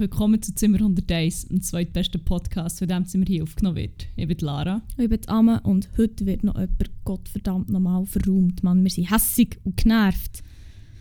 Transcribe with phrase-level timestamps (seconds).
[0.00, 4.06] Willkommen zu Zimmer 101, dem zweitbesten Podcast, von dem Zimmer hier aufgenommen wird.
[4.16, 4.80] Ich bin Lara.
[4.96, 8.62] Ich bin Amme und heute wird noch jemand Gottverdammt normal verräumt.
[8.62, 10.42] Mann, wir sind hässig und genervt.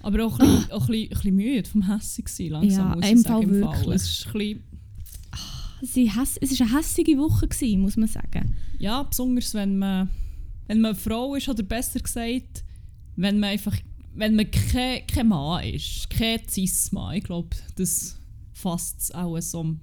[0.02, 2.96] Aber auch ein bisschen, auch ein bisschen, ein bisschen müde vom Hässig sein, langsam Ja,
[2.98, 3.34] muss ich im sagen.
[3.34, 3.84] Fall im wirklich.
[3.86, 3.94] Fall.
[3.94, 4.64] Es ist ein bisschen,
[5.82, 8.54] Sie häss es war eine hässige Woche, gewesen, muss man sagen.
[8.80, 10.10] ja, besonders wenn man,
[10.68, 12.66] wenn man eine Frau ist, oder besser gesagt,
[13.16, 13.78] wenn man einfach,
[14.14, 17.16] wenn man kein, kein Mann ist, kein Cis-Mann.
[17.16, 18.19] Ich glaube, das
[18.60, 19.80] fasst es auch so am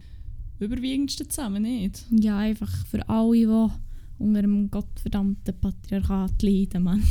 [0.58, 2.04] überwiegendsten zusammen, nicht?
[2.10, 6.82] Ja, einfach für alle, die unter dem gottverdammten Patriarchat leiden.
[6.82, 7.02] Mann.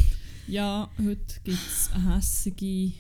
[0.48, 2.92] Ja, heute gibt es eine hässige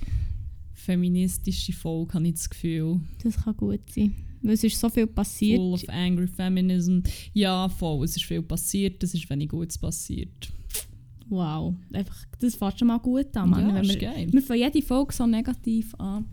[0.73, 2.99] feministische Folge, habe ich das Gefühl.
[3.23, 4.13] Das kann gut sein.
[4.41, 5.57] Weil es ist so viel passiert.
[5.57, 6.99] Full of angry feminism.
[7.33, 10.51] Ja, voll, es ist viel passiert, es ist wenig Gutes passiert.
[11.27, 11.75] Wow.
[11.91, 13.49] Einfach, das fängt schon mal gut an.
[13.49, 13.69] Mann.
[13.69, 16.25] Ja, wenn wir, wir fangen jede Folge so negativ an.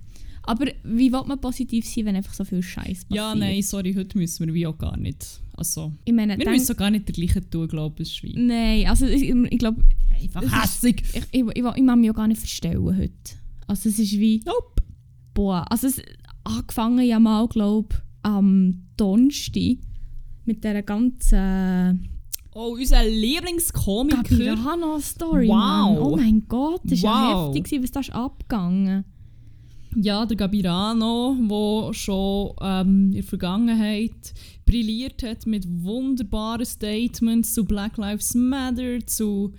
[0.44, 3.10] Aber wie will man positiv sein, wenn einfach so viel Scheiß passiert?
[3.10, 5.40] Ja, nein, sorry, heute müssen wir wie auch gar nicht.
[5.56, 8.46] Also, Ich meine, wir müssen auch gar nicht der gleiche tun, glaube ich, Schwein.
[8.46, 9.82] Nein, also ich, ich glaube,
[10.20, 11.02] Einfach ist- hässig.
[11.12, 13.12] ich, ich, ich, ich mag mich auch gar nicht verstellen heute.
[13.68, 14.82] Also es ist wie, Nope.
[15.34, 16.02] boah, also es
[16.44, 19.78] angefangen ja mal, glaube am Donnerstag
[20.44, 22.08] mit dieser ganzen
[22.54, 24.22] Oh, unser Lieblingskomiker.
[24.24, 25.54] Gabirano-Story, Wow.
[25.56, 25.98] Mann.
[25.98, 27.46] Oh mein Gott, das war ja Wow.
[27.54, 29.04] heftig, gewesen, was da ist abgegangen.
[29.94, 34.32] Ja, der Gabirano, der schon ähm, in der Vergangenheit
[34.64, 39.52] brilliert hat mit wunderbaren Statements zu Black Lives Matter, zu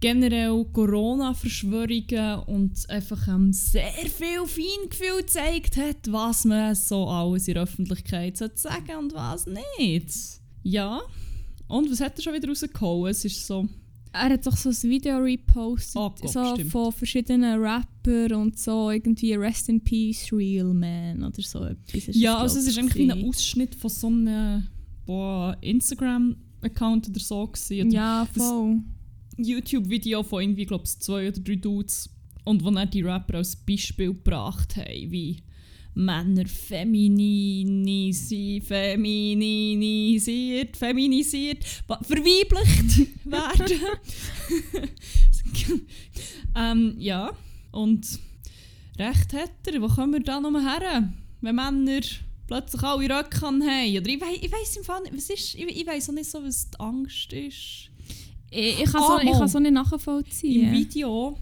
[0.00, 7.54] generell Corona-Verschwörungen und einfach ähm, sehr viel Feingefühl gezeigt hat, was man so alles in
[7.54, 10.12] der Öffentlichkeit sollte sagen und was nicht.
[10.62, 11.00] Ja,
[11.66, 13.10] und was hat er schon wieder rausgehauen?
[13.10, 13.68] Es ist so...
[14.22, 16.70] Er hat doch so ein Video repostet, Oh Gott, so stimmt.
[16.70, 22.08] von verschiedenen Rappern und so irgendwie Rest in Peace, Real Man oder so etwas.
[22.08, 23.28] ist Ja, also es ist ich, eigentlich ein.
[23.28, 24.66] Ausschnitt von so einem
[25.04, 27.90] boah, Instagram-Account oder so gewesen.
[27.90, 28.80] Ja, voll.
[29.38, 32.10] YouTube-Video von irgendwie, glaube ich, zwei oder drei Dudes.
[32.44, 35.42] Und wo dann die Rapper als Beispiel gebracht haben, wie
[35.96, 43.80] Männer feminisi, feminisiert, feminisiert, verweiblicht werden.
[46.54, 47.32] ähm, ja,
[47.72, 48.18] und
[48.98, 49.80] recht hat er.
[49.80, 51.10] Wo kommen wir da noch her?
[51.40, 52.00] Wenn Männer
[52.46, 53.62] plötzlich alle Röcke haben.
[53.62, 56.30] Oder ich, wei ich weiss im Fall nicht, was ist, ich, ich weiss auch nicht
[56.30, 57.88] so, was die Angst ist.
[58.50, 59.38] Ich, ich, kann Ah, so, ich mal.
[59.38, 60.68] kann so nicht nachvollziehen.
[60.68, 61.38] Im Video.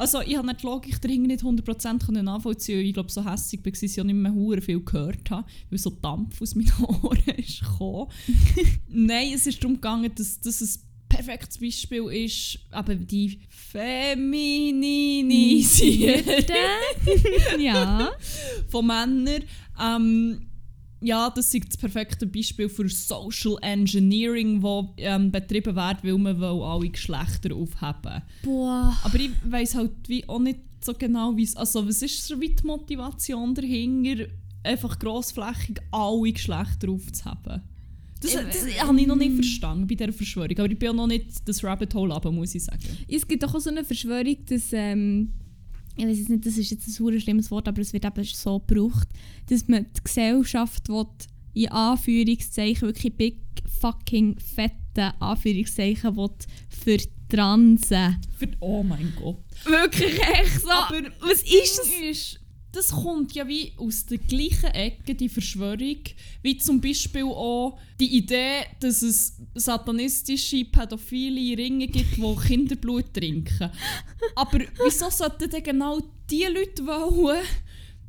[0.00, 3.22] Also ich habe nicht die Logik dahinter nicht 100% können nachvollziehen weil ich glaube so
[3.22, 6.54] hässlich war, dass ich auch nicht mehr hure viel gehört habe, weil so Dampf aus
[6.54, 6.72] meinen
[7.02, 8.10] Ohren ist gekommen.
[8.88, 10.70] Nein, es ist darum gegangen, dass das ein
[11.06, 16.46] perfektes Beispiel ist, eben die Feminisierten
[17.60, 18.10] ja.
[18.70, 19.44] von Männern.
[19.78, 20.49] Ähm,
[21.00, 26.38] ja, das ist das perfekte Beispiel für Social Engineering, das ähm, betrieben wird, weil man
[26.40, 28.96] will alle Geschlechter aufheben Boah.
[29.02, 31.56] Aber ich weiss halt wie auch nicht so genau, wie es.
[31.56, 34.26] Also, was ist so die Motivation dahinter,
[34.62, 37.62] einfach grossflächig alle Geschlechter aufzuheben?
[38.22, 38.40] Das, Ich-
[38.76, 40.58] das habe ich noch nicht verstanden bei dieser Verschwörung.
[40.58, 42.78] Aber ich bin auch noch nicht das Rabbit Hole runter, muss ich sagen.
[43.08, 44.72] Es gibt doch auch so eine Verschwörung, dass.
[44.72, 45.32] Ähm,
[46.08, 48.60] ich weiß nicht, das ist jetzt ein super schlimmes Wort, aber es wird eben so
[48.60, 49.08] gebraucht,
[49.48, 51.06] dass man die Gesellschaft will,
[51.54, 53.36] in Anführungszeichen wirklich big
[53.80, 56.30] fucking fette Anführungszeichen will
[56.68, 58.20] vertransen.
[58.36, 59.38] Für, oh mein Gott.
[59.64, 60.70] Wirklich echt so.
[60.70, 61.88] Aber was ist das?
[62.10, 62.39] Ist,
[62.72, 65.98] das kommt ja wie aus der gleichen Ecke, die Verschwörung,
[66.42, 73.70] wie zum Beispiel auch die Idee, dass es satanistische, pädophile Ringe gibt, die Kinderblut trinken.
[74.36, 76.00] Aber wieso sollten denn genau
[76.30, 77.44] die Leute wollen,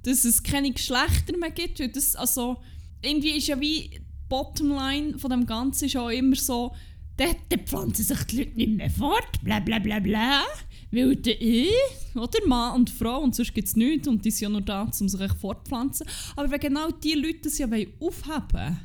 [0.04, 1.80] dass es keine Geschlechter mehr gibt?
[1.80, 2.58] Weil das, also,
[3.02, 6.74] irgendwie ist ja wie die Bottomline von dem Ganzen ist auch immer so,
[7.18, 10.44] dort pflanzen sich die Leute nicht mehr fort, bla bla bla bla.
[10.92, 11.72] Weil der ich,
[12.16, 14.84] oder Mann und Frau, und sonst gibt es nichts und die sind ja nur da,
[14.84, 16.06] um sich fortpflanzen.
[16.36, 18.80] Aber wenn genau die Leute das ja aufheben wollen,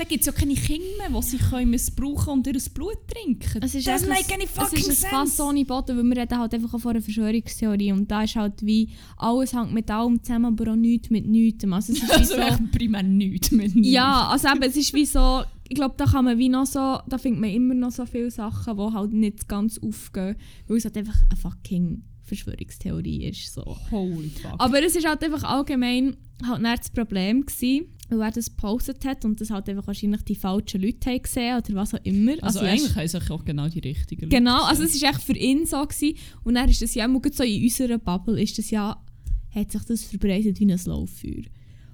[0.00, 3.62] dann gibt es ja keine Kinder mehr, die sie können missbrauchen und ihr Blut trinken.
[3.62, 5.06] Es ist das ein- any fucking Es ist ein sense.
[5.08, 8.64] Fass ohne Boden, weil wir reden halt einfach von einer Verschwörungstheorie und da ist halt
[8.64, 8.88] wie,
[9.18, 11.64] alles hängt mit allem zusammen, aber auch nichts mit nichts.
[11.64, 13.92] Also es ist wie Also so, echt primär nichts mit nichts.
[13.92, 16.98] ja, also eben, es ist wie so, ich glaube, da kann man wie noch so,
[17.06, 20.36] da findet man immer noch so viele Sachen, die halt nicht ganz aufgehen,
[20.66, 23.52] weil es halt einfach eine fucking Verschwörungstheorie ist.
[23.54, 23.64] So.
[23.90, 24.54] Holy fuck.
[24.58, 26.16] Aber es ist halt einfach allgemein
[26.46, 30.34] halt das Problem gewesen, weil er das gepostet hat und das halt einfach wahrscheinlich die
[30.34, 32.34] falschen Leute haben gesehen oder was auch immer.
[32.42, 35.22] also, ist- eigentlich haben es auch genau die richtigen Leute Genau, also es war echt
[35.22, 35.80] für ihn so.
[35.84, 36.14] Gewesen.
[36.44, 39.02] Und dann ist das ja, mal so in unserer Bubble, ist das ja,
[39.54, 41.42] hat sich das verbreitet wie ein Lauffeuer.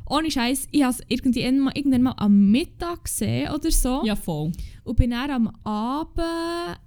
[0.09, 4.03] ohne Scheiß, ich habe es irgendwann mal, irgendwann mal am Mittag gesehen oder so.
[4.05, 4.53] Ja, voll.
[4.85, 6.79] Und bin dann am Abend,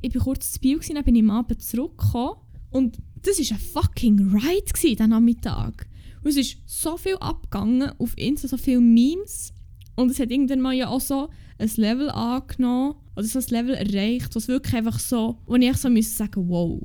[0.00, 2.36] ich bin kurz zu Biel, gewesen, dann bin ich am Abend zurückgekommen.
[2.70, 5.86] Und das war ein fucking Ride gewesen, dann am Mittag.
[6.22, 9.52] Und es ist so viel abgegangen auf Insta, so viele Memes.
[9.96, 11.28] Und es hat irgendwann mal ja auch so
[11.58, 15.90] ein Level angenommen, oder so ein Level erreicht, was wirklich einfach so, wo ich so
[15.90, 16.80] müssen sagen, wow.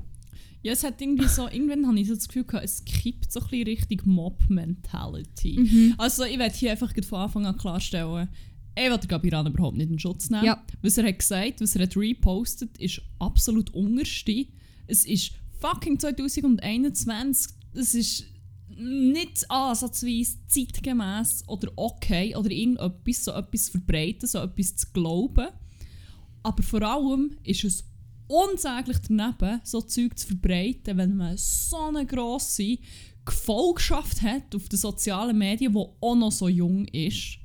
[0.62, 3.39] Ja, es hat irgendwie so, irgendwann habe ich so das Gefühl gehabt, es kippt so
[3.39, 5.60] ein bisschen Richtung Mob-Mentality.
[5.60, 5.95] Mhm.
[5.98, 8.28] Also ich werde hier einfach von Anfang an klarstellen,
[8.75, 10.45] ich will Gabiran überhaupt nicht in Schutz nehmen.
[10.45, 10.63] Ja.
[10.81, 14.45] Was er hat gesagt, was er hat repostet, ist absolut unterste.
[14.86, 17.54] Es ist fucking 2021.
[17.74, 18.25] Es ist
[18.78, 25.48] nicht ansatzweise zeitgemäß oder okay oder irgendetwas, so etwas verbreiten, so etwas zu glauben.
[26.44, 27.84] Aber vor allem ist es
[28.28, 32.78] unsäglich daneben, so Zeug zu verbreiten, wenn man so eine grosse
[33.26, 37.40] Gefolgschaft hat auf den sozialen Medien, die auch noch so jung ist.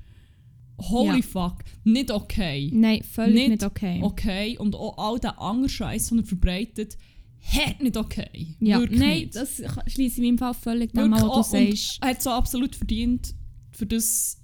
[0.81, 1.23] Holy Ja.
[1.23, 2.71] fuck, nicht okay.
[2.73, 4.01] Nein, völlig Nicht nicht, okay.
[4.03, 6.97] Okay, und auch all der andere Scheiß, den er verbreitet,
[7.43, 8.57] hat nicht okay.
[8.61, 9.35] Ja, Wirklich nein, nicht.
[9.37, 11.99] das schließe ich in meinem Fall völlig dem an, was du sagst.
[12.01, 13.35] Er hat so absolut verdient,
[13.73, 14.41] für das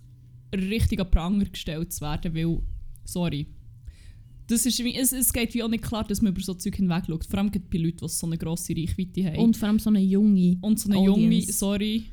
[0.55, 2.61] richtig an Pranger gestellt zu werden, weil,
[3.05, 3.47] sorry,
[4.47, 6.75] das ist, wie- es, es geht wie auch nicht klar, dass man über so Zeug
[6.77, 7.25] hinweg schaut.
[7.27, 9.37] Vor allem bei Leuten, die so eine grosse Reichweite haben.
[9.39, 10.57] Und vor allem so eine junge.
[10.63, 11.53] Und so eine junge, Audience.
[11.53, 12.05] sorry,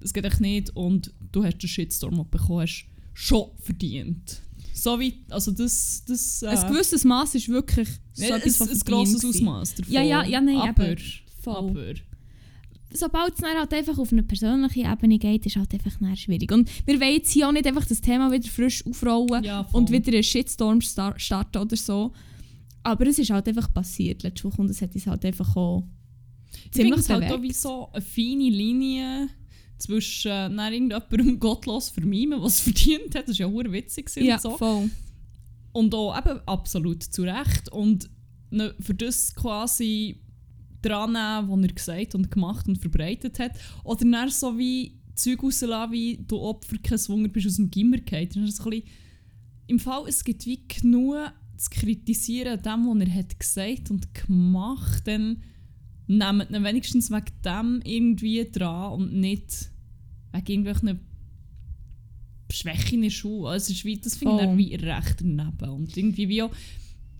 [0.00, 4.42] das geht echt nicht und du hast den Shitstorm, den du bekommen hast, schon verdient.
[4.76, 8.68] So wie, also das, das äh, Ein gewisses Maß ist wirklich so ja, etwas, ein,
[8.68, 9.24] ein grosses.
[9.24, 9.92] Ausmaß davon.
[9.92, 11.02] Ja, ja, ja, nein, aber, eben.
[11.40, 11.56] Voll.
[11.56, 11.94] aber,
[12.92, 16.52] Sobald es halt einfach auf eine persönliche Ebene geht, ist halt einfach schwierig.
[16.52, 19.90] Und wir wollen jetzt hier auch nicht einfach das Thema wieder frisch aufrollen ja, und
[19.90, 22.12] wieder einen Shitstorm star starten oder so.
[22.82, 25.84] Aber es ist halt einfach passiert letzte Woche und es hat uns halt einfach auch
[26.52, 27.54] Ich finde ziemlich es halt auch bewegt.
[27.54, 29.28] wie so eine feine Linie
[29.78, 33.28] zwischen äh, dann irgendjemandem gottlos vermimen, was es verdient hat.
[33.28, 34.56] Das war ja witzig Ja, und so.
[34.56, 34.90] voll.
[35.72, 37.70] Und auch eben absolut zu Recht.
[37.70, 38.08] Und
[38.50, 40.20] ne, für das quasi
[40.82, 43.52] dran nehmen, was er gesagt und gemacht und verbreitet hat.
[43.84, 47.98] Oder dann so wie Zeug rauslassen, wie du Opfer kein Wunder bist aus dem Gimmer
[47.98, 48.28] gefallen.
[48.34, 48.88] Dann ist so ein bisschen,
[49.66, 51.16] Im Fall, es gibt wie genug
[51.56, 55.02] zu kritisieren dem, was er hat gesagt und gemacht.
[55.06, 55.42] Dann
[56.06, 59.70] nehmt ihn wenigstens wegen dem irgendwie dran und nicht
[60.32, 61.00] wegen irgendwelchen
[62.50, 63.50] Schwächen in der Schule.
[63.50, 65.70] Also es ist wie, das finde ich dann wie recht daneben.
[65.70, 66.50] Und irgendwie wie auch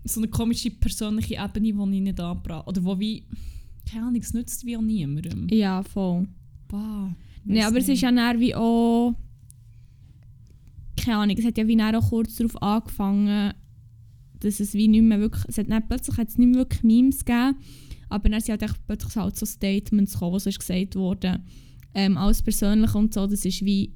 [0.03, 2.69] so eine komische persönliche Ebene, die ich nicht anbrachte.
[2.69, 3.23] Oder wo wie,
[3.89, 5.47] keine Ahnung, es nützt wie auch niemandem.
[5.49, 6.27] Ja, voll.
[6.67, 7.15] Bah,
[7.47, 9.15] Nee, aber es ist ja dann wie auch.
[10.97, 13.53] Keine Ahnung, es hat ja wie auch kurz darauf angefangen,
[14.39, 15.45] dass es wie nicht mehr wirklich.
[15.47, 17.55] Es hat dann plötzlich hat's nicht mehr wirklich Memes gegeben,
[18.09, 21.41] aber dann sind halt plötzlich halt so Statements gekommen, was so ist gesagt wurde.
[21.93, 23.93] Ähm, alles persönlich und so, das ist wie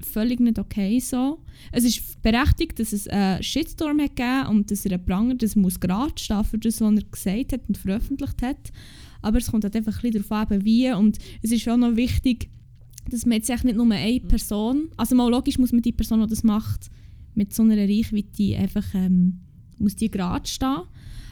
[0.00, 1.42] völlig nicht okay so.
[1.72, 5.56] Es ist berechtigt, dass es einen Shitstorm hat gegeben und dass er einen Pranger, das
[5.56, 8.72] muss gerade stehen für das, was er gesagt hat und veröffentlicht hat.
[9.22, 10.92] Aber es kommt halt einfach ein bisschen darauf an, wie.
[10.92, 12.50] Und es ist auch noch wichtig,
[13.10, 16.20] dass man jetzt echt nicht nur eine Person, also mal logisch muss man die Person,
[16.20, 16.90] die das macht,
[17.34, 19.40] mit so einer Reichweite einfach, ähm,
[19.78, 20.82] muss die gerade stehen.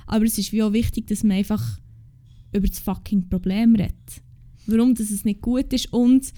[0.06, 1.80] Aber es ist wie auch wichtig, dass man einfach
[2.54, 4.22] über das fucking Problem redet.
[4.66, 6.32] Warum dass es nicht gut ist und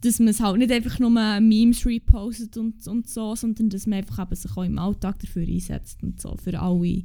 [0.00, 3.98] dass man es halt nicht einfach nur Memes repostet und, und so, sondern dass man
[3.98, 7.04] einfach eben sich auch im Alltag dafür einsetzt und so, für alle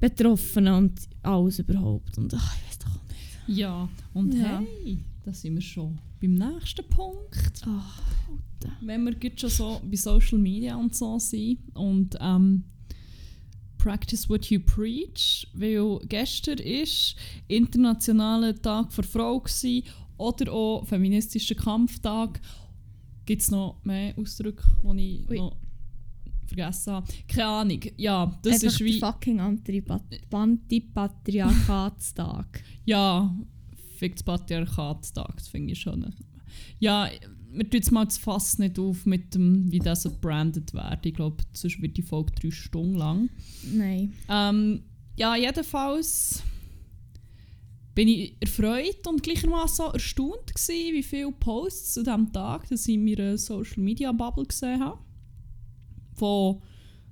[0.00, 2.18] Betroffenen und alles überhaupt.
[2.18, 3.58] Und ach, ich weiß doch nicht.
[3.58, 4.60] Ja, und Ja.
[4.82, 7.62] hey, da sind wir schon beim nächsten Punkt.
[7.66, 8.02] Ach,
[8.60, 8.76] Alter.
[8.80, 12.64] wenn wir jetzt schon so bei Social Media und so sind und ähm,
[13.82, 17.16] practice what you preach, weil gestern ist
[17.48, 19.42] internationaler Tag der Frau
[20.18, 22.40] oder auch feministischer Kampftag.
[23.26, 24.62] Gibt es noch mehr Ausdrücke,
[24.96, 25.38] die ich Ui.
[25.38, 25.56] noch
[26.46, 27.12] vergessen habe?
[27.26, 27.80] Keine Ahnung.
[27.96, 29.00] Ja, das Einfach ist wie...
[29.00, 32.62] fucking Antipat- Antipatriarchatstag.
[32.84, 33.36] Ja,
[33.96, 36.14] fick das Patriarchatstag, das finde ich schon.
[36.78, 37.08] Ja,
[37.52, 41.06] wir tun jetzt mal das Fass nicht auf, mit dem, wie das so gebrandet wird.
[41.06, 43.30] Ich glaube, sonst wird die Folge drei Stunden lang.
[43.72, 44.12] Nein.
[44.28, 44.82] Ähm,
[45.16, 46.42] ja, jedenfalls
[47.94, 52.94] bin ich erfreut und gleichermaßen erstaunt gewesen, wie viele Posts zu diesem Tag, dass ich
[52.94, 54.98] in meiner Social Media Bubble gesehen habe.
[56.14, 56.62] Von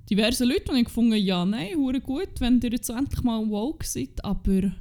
[0.09, 3.85] diversen Leuten, und ich gefunden ja, nein, hure gut, wenn ihr jetzt endlich mal woke
[3.85, 4.71] seid, aber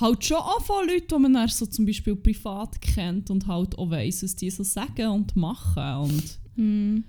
[0.00, 3.78] halt schon auch von Leuten, die man dann so zum Beispiel privat kennt und halt
[3.78, 7.04] auch weiss, was die so sagen und machen und Hm.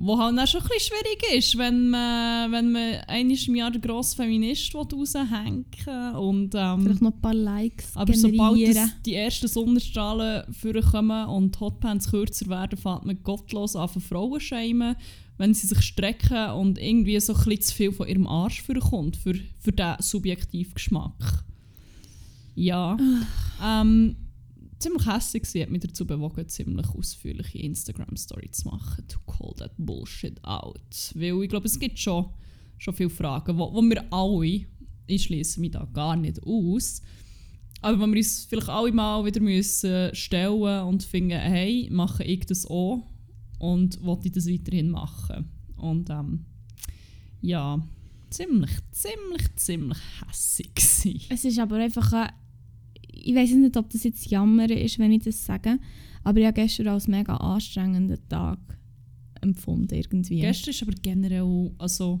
[0.00, 3.70] Wo halt dann schon ein bisschen schwierig ist, wenn man, wenn man einmal im Jahr
[3.72, 5.64] den grossen Feminist raushängen.
[6.14, 8.92] Und, ähm, Vielleicht noch ein paar Likes aber sobald generieren.
[9.04, 14.94] die ersten Sonnenstrahlen vorkommen und Hotpants kürzer werden, fängt man gottlos an von Frauen schämen,
[15.36, 19.16] wenn sie sich strecken und irgendwie so ein bisschen zu viel von ihrem Arsch vorkommt
[19.16, 21.37] für, für diesen subjektiven Geschmack.
[22.58, 22.96] Ja.
[23.64, 24.16] ähm,
[24.80, 29.06] ziemlich hässlich gewesen, hat mich dazu bewogen, ziemlich ausführliche Instagram-Story zu machen.
[29.06, 31.12] To call that bullshit out.
[31.14, 32.26] Weil ich glaube, es gibt schon,
[32.78, 34.66] schon viele Fragen, wo, wo wir alle,
[35.06, 37.00] ich schließe mich da gar nicht aus,
[37.80, 42.44] aber wenn wir uns vielleicht alle mal wieder müssen stellen und finden, hey, mache ich
[42.44, 43.06] das auch
[43.60, 45.48] und will ich das weiterhin machen.
[45.76, 46.44] Und ähm,
[47.40, 47.80] ja,
[48.30, 51.20] ziemlich, ziemlich, ziemlich hässig gewesen.
[51.30, 52.30] Es ist aber einfach ein,
[53.28, 55.78] ich weiß nicht, ob das jetzt Jammern ist, wenn ich das sage,
[56.24, 58.58] aber ich habe gestern als mega anstrengenden Tag
[59.40, 60.40] empfunden irgendwie.
[60.40, 62.20] Gestern ist aber generell, also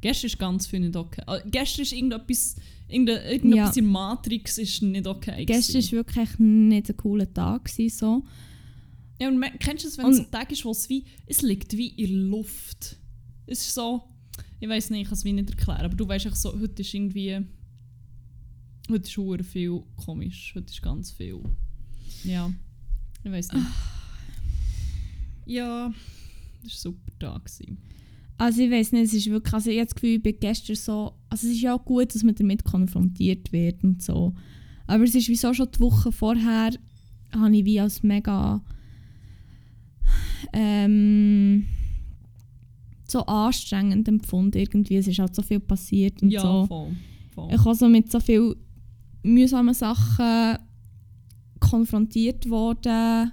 [0.00, 1.22] gestern ist ganz viel nicht okay.
[1.26, 2.56] Äh, gestern ist irgendetwas,
[2.88, 3.82] irgende- irgendetwas Ja.
[3.82, 5.44] in Matrix ist nicht okay.
[5.46, 7.64] Gestern war wirklich nicht ein cooler Tag.
[7.64, 8.22] Gewesen, so.
[9.20, 11.42] Ja, und kennst du es, wenn Und- es ein Tag ist, wo es wie, es
[11.42, 12.98] liegt wie in der Luft.
[13.46, 14.02] Es ist so,
[14.60, 16.82] ich weiß nicht, ich kann es wie nicht erklären, aber du weißt auch so, heute
[16.82, 17.40] ist irgendwie,
[18.90, 21.40] heute ist hure viel komisch, heute ist ganz viel,
[22.24, 22.52] ja,
[23.24, 23.66] ich weiß nicht.
[25.46, 25.92] Ja,
[26.62, 27.44] das war ein super Tag.
[27.44, 27.78] gewesen.
[28.38, 30.76] Also ich weiß nicht, es ist wirklich, also ich habe das Gefühl, ich bin gestern
[30.76, 34.34] so, also es ist ja auch gut, dass man damit konfrontiert wird und so.
[34.86, 36.70] Aber es ist wieso schon die Woche vorher,
[37.32, 38.62] habe ich wie als mega
[40.52, 41.66] ähm,
[43.06, 44.96] so anstrengend empfunden irgendwie.
[44.96, 46.66] Es ist halt so viel passiert und Ja, so.
[46.66, 46.96] voll.
[47.34, 47.48] voll.
[47.54, 48.56] Ich habe so mit so viel
[49.22, 50.58] mühsamen Sachen
[51.60, 53.32] konfrontiert worden.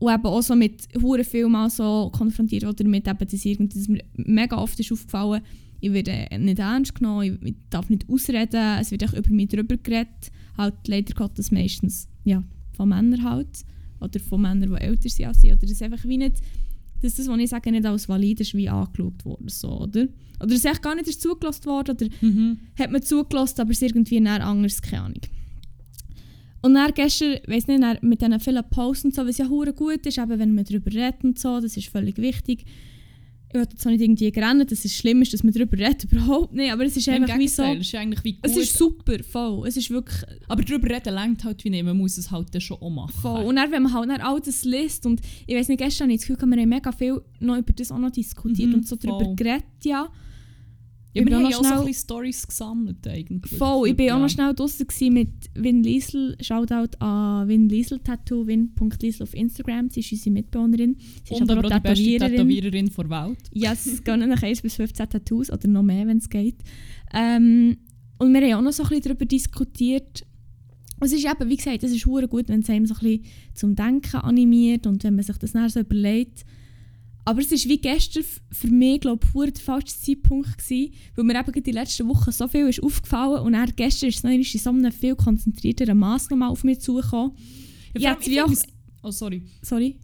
[0.00, 3.92] Und eben auch so mit hure viel mal so konfrontiert worden damit, eben, dass, irgendwie,
[3.92, 5.42] mir mega oft ist aufgefallen,
[5.80, 9.76] ich werde nicht ernst genommen, ich darf nicht ausreden, es wird auch über mich drüber
[9.76, 10.32] geredet.
[10.56, 13.64] Halt leider Gottes meistens ja, von Männern halt.
[14.00, 15.52] Oder von Männern, die älter sind als ich.
[15.52, 16.40] Oder das einfach wie nicht,
[17.02, 19.48] dass das, was ich sage, nicht als valid ist, wie angeschaut worden.
[19.48, 20.08] So, oder?
[20.40, 21.96] oder es echt gar nicht ist zugelassen worden.
[21.96, 22.58] Oder Mhm.
[22.78, 25.20] hat man zugelassen, aber es ist irgendwie anders, keine Ahnung.
[26.60, 30.04] Und dann gestern, weiss nicht, mit diesen vielen Posts und so, was ja hure gut
[30.06, 32.64] ist, eben wenn man darüber redet und so, das ist völlig wichtig.
[33.48, 36.04] Ich will jetzt auch nicht irgendwie rennen, dass es schlimm ist, dass man darüber redet,
[36.12, 38.40] überhaupt nicht, aber es ist Im einfach wie so, es ist eigentlich wie gut.
[38.44, 41.96] es ist super, voll, es ist wirklich aber darüber reden längt halt wie nicht, man
[41.96, 43.14] muss es halt dann schon auch machen.
[43.22, 43.44] voll.
[43.44, 46.12] Und dann, wenn man halt dann all das liest und ich weiß nicht, gestern habe
[46.14, 48.86] ich das Gefühl, wir haben mega viel noch über das auch noch diskutiert Mhm, und
[48.88, 50.08] so darüber geredet, ja.
[51.18, 53.52] Ich bin auch noch auch so schnell- ein bisschen Storys gesammelt eigentlich.
[53.58, 54.18] Voll, ich bin auch Ja.
[54.20, 56.36] noch schnell draußen mit Win Liesel.
[56.40, 59.90] Shoutout an Win Liesel Tattoo, win.liesel auf Instagram.
[59.90, 60.96] Sie ist unsere Mitbewohnerin.
[61.24, 62.90] Sie ist Und aber auch auch die beste Tätowiererin.
[62.96, 63.38] Der Welt.
[63.52, 66.56] Ja, es gehen nach 1 bis 15 Tattoos oder noch mehr, wenn es geht.
[67.14, 67.76] Ähm,
[68.18, 70.24] und wir haben auch noch so ein bisschen darüber diskutiert.
[71.00, 73.22] Es ist eben, wie gesagt, es ist gut, wenn es einem so ein bisschen
[73.54, 76.44] zum Denken animiert und wenn man sich das nachher so überlegt.
[77.28, 81.38] Aber es ist wie gestern für mich, glaube ich, der falsche Zeitpunkt gewesen, weil mir
[81.38, 84.42] eben die letzten Wochen so viel ist aufgefallen und dann gestern ist es noch in
[84.44, 87.32] so einem viel konzentrierteren Mass nochmal auf mich zugekommen.
[87.98, 88.50] Ja, wie ich auch-
[89.02, 89.42] Oh, sorry.
[89.60, 89.96] Sorry.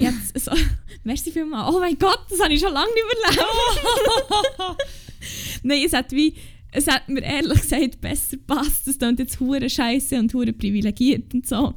[0.00, 0.50] Jetzt, so,
[1.04, 1.72] merci vielmals.
[1.72, 4.76] Oh mein Gott, das habe ich schon lange nicht überlebt.
[5.62, 6.34] Nein, es hat wie,
[6.72, 8.88] es hat mir ehrlich gesagt besser gepasst.
[8.88, 11.74] Das klingt jetzt hure scheiße und hure privilegiert und so.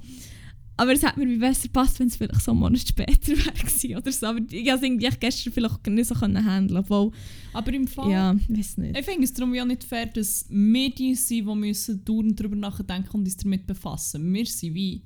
[0.77, 4.11] Aber es hat mir besser gepasst, wenn es vielleicht so einen Monat später wäre oder
[4.11, 4.25] so.
[4.25, 7.11] Aber ich konnte es irgendwie gestern vielleicht nicht so können handeln, obwohl,
[7.53, 8.11] Aber im Fall...
[8.11, 8.97] ja, weiß nicht.
[8.97, 12.57] Ich finde es darum ja nicht fair, dass wir die sind, die müssen dauernd darüber
[12.57, 14.33] nachdenken und uns damit befassen.
[14.33, 15.01] Wir sind wie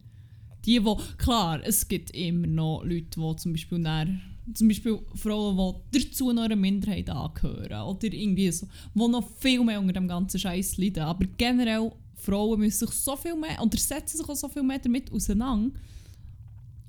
[0.66, 0.96] die, die...
[1.18, 4.22] Klar, es gibt immer noch Leute, die zum Beispiel dann,
[4.54, 9.64] zum Beispiel Frauen, die dazu noch einer Minderheit angehören oder irgendwie so, die noch viel
[9.64, 11.04] mehr unter dem ganzen Scheiß leiden.
[11.04, 11.92] Aber generell,
[12.30, 15.78] Frauen müssen sich so viel mehr, oder setzen sich auch so viel mehr damit auseinander.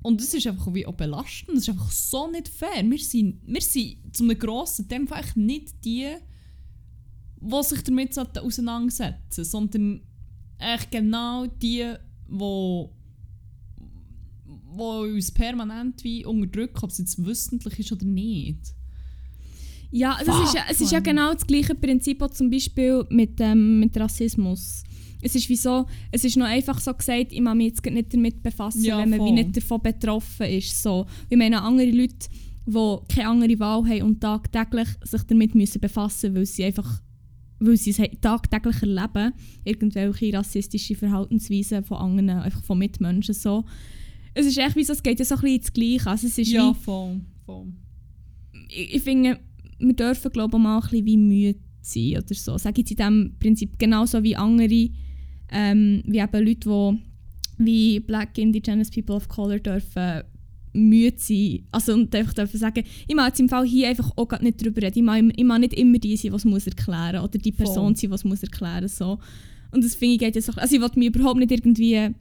[0.03, 2.83] Und es ist einfach wie auch belastend, es ist einfach so nicht fair.
[2.83, 6.07] Wir sind, wir sind zu einem grossen Teil einfach nicht die,
[7.39, 10.01] die sich damit auseinandersetzen sondern
[10.57, 11.93] echt genau die,
[12.27, 12.85] die
[14.73, 18.73] wo uns permanent wie unterdrücken, ob es jetzt wissentlich ist oder nicht.
[19.91, 23.39] Ja, es ist, ja- es ist ja genau das gleiche Prinzip auch zum Beispiel mit,
[23.41, 24.83] ähm, mit Rassismus.
[25.21, 28.13] Es ist wie so, es ist noch einfach so gesagt, ich muss mich jetzt nicht
[28.13, 30.81] damit befassen, Ja, wenn man wie nicht davon betroffen ist.
[30.81, 31.05] So.
[31.29, 32.15] Ich meine, andere Leute,
[32.65, 37.01] die keine andere Wahl haben und tagtäglich sich damit müssen befassen weil sie einfach
[37.63, 43.65] weil sie es tagtäglich erleben, irgendwelche rassistische Verhaltensweisen von anderen, einfach von Mitmenschen so.
[44.33, 46.07] Es ist echt wie so, es geht ja so ein bisschen ins Gleiche.
[46.09, 47.21] Also es ist Ja, wie, voll.
[47.45, 47.67] voll.
[48.69, 49.39] ich, ich finde,
[49.77, 52.57] wir dürfen glaube ich mal ein bisschen wie müde sein oder so.
[52.57, 54.89] Sage ich in diesem Prinzip genauso wie andere,
[55.51, 56.97] ähm, wie eben Leute,
[57.57, 60.23] die wie Black Indigenous People of Color dürfen
[60.73, 61.67] müde sein.
[61.71, 64.63] Also und einfach dürfen sagen, ich mag jetzt im Fall hier einfach auch grad nicht
[64.63, 64.99] drüber reden.
[64.99, 67.95] Ich mag, ich mag nicht immer die sein, was muss erklären oder die Person Voll.
[67.95, 69.19] sein, was muss erklären so.
[69.71, 72.13] Und das finde ich geht jetzt auch, also ich will mich überhaupt nicht irgendwie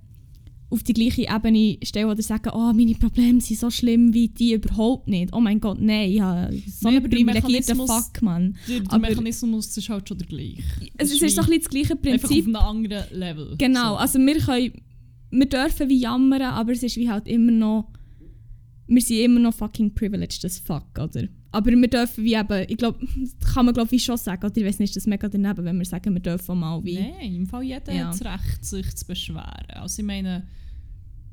[0.71, 4.53] auf die gleiche Ebene stellen oder sagen, oh, meine Probleme sind so schlimm wie die
[4.55, 5.33] überhaupt nicht.
[5.35, 8.57] Oh mein Gott, nein, ja, so Nee, ein privilegierter Fuck, Mann.
[8.69, 10.63] Der, der Aber- Mechanismus ist halt schon der gleiche.
[10.97, 12.47] Es, es ist doch ein bisschen das gleiche einfach auf Prinzip.
[12.47, 13.55] einem anderen Level.
[13.59, 13.97] Genau, So.
[13.97, 14.73] also wir können,
[15.33, 17.91] wir dürfen wie jammern, aber es ist wie halt immer noch,
[18.87, 21.29] wir sind immer noch fucking privileged as fuck, oder?
[21.53, 22.99] Aber wir dürfen wie eben, ich glaube,
[23.41, 25.65] das kann man glaube ich schon sagen, oder ich weiß nicht, ist das mega daneben,
[25.65, 26.95] wenn wir sagen, wir dürfen mal wie...
[26.95, 28.07] Nein, im Fall jeder Ja.
[28.07, 29.67] hat das Recht, sich zu beschweren.
[29.75, 30.47] Also ich meine,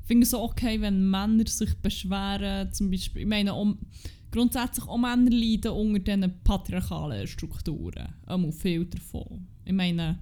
[0.08, 3.78] finde es auch okay, wenn Männer sich beschweren, zum Beispiel, ich meine, um,
[4.32, 8.08] grundsätzlich auch Männer leiden unter diesen patriarchalen Strukturen.
[8.26, 9.46] Einmal viel davon.
[9.64, 10.18] Ich meine,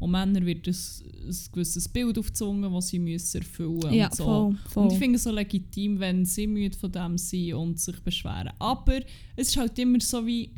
[0.00, 4.24] auch Männern wird ein, ein gewisses Bild aufgezwungen, das sie müssen erfüllen ja, und so.
[4.24, 4.84] voll, voll.
[4.84, 8.52] Und ich finde es so legitim, wenn sie müde von dem sind und sich beschweren.
[8.58, 9.00] Aber
[9.36, 10.52] es ist halt immer so wie,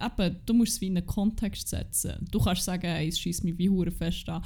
[0.00, 2.26] eben, du musst es wie in einen Kontext setzen.
[2.30, 4.42] Du kannst sagen, hey, es schießt mich wie hure fest an.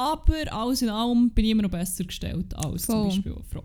[0.00, 2.94] Aber alles in allem bin ich immer noch besser gestellt als Voll.
[2.96, 3.64] zum Beispiel eine Frau.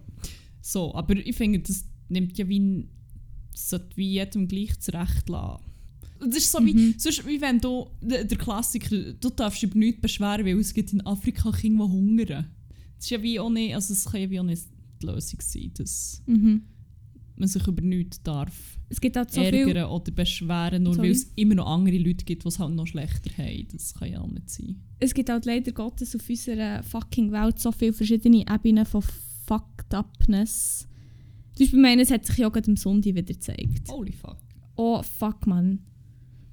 [0.62, 2.88] So, aber ich finde, das nimmt ja wie,
[3.51, 5.63] das sollte wie jedem gleich zurecht lassen.
[6.20, 6.65] Das ist so Mhm.
[6.65, 10.74] wie, sonst, wie wenn du, der, der Klassiker, du darfst über nichts beschweren, weil es
[10.74, 12.46] gibt in Afrika Kinder, die hungern.
[12.98, 14.63] Das ist ja wie auch nicht, also es kann ja wie auch nicht
[15.01, 16.64] die Lösung sein, dass Mhm.
[17.37, 21.31] Man sich über nichts darf Es gibt halt so ärgern oder beschweren, nur weil es
[21.35, 23.67] immer noch andere Leute gibt, die es halt noch schlechter haben.
[23.71, 24.81] Das kann ja auch nicht sein.
[25.00, 29.03] Es gibt halt leider Gottes auf unserer fucking Welt so viele verschiedene Ebenen von
[29.45, 30.87] Fucked Upness.
[31.53, 33.89] Zum Beispiel, ich meine, es hat sich ja gerade am Sonntag wieder gezeigt.
[33.89, 34.37] Holy fuck.
[34.75, 35.79] Oh, fuck, man.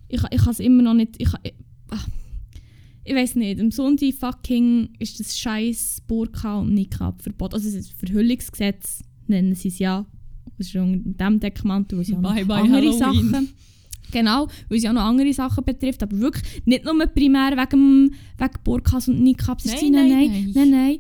[0.09, 1.15] Ich, ich kann es immer noch nicht...
[1.19, 1.55] Ich, ich,
[1.91, 2.05] ah.
[3.05, 7.55] ich weiß nicht, am Sonntag fucking ist das scheiß Burka und Niqab verboten.
[7.55, 10.07] Also das Verhüllungsgesetz nennen sie es ja.
[10.59, 12.99] Das ist unter dem Deckmantel, wo auch noch Bye bye andere Halloween.
[12.99, 13.49] Sachen...
[14.13, 18.15] Genau, weil es ja auch noch andere Sachen betrifft, aber wirklich nicht nur primär wegen,
[18.37, 19.27] wegen Burkas und.
[19.27, 20.71] Es ist Nein, nein, nein, nein, nein.
[20.71, 20.99] nein.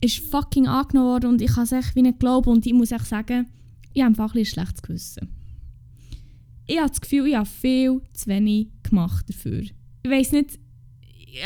[0.00, 2.92] Ist fucking angenommen worden und ich kann es echt wie nicht glauben und ich muss
[2.92, 3.46] echt sagen,
[3.92, 5.28] ich habe einfach ein schlechtes Gewissen.
[6.66, 9.62] Ich habe das Gefühl, ich habe viel zu wenig gemacht dafür.
[9.62, 10.58] Ich weiß nicht,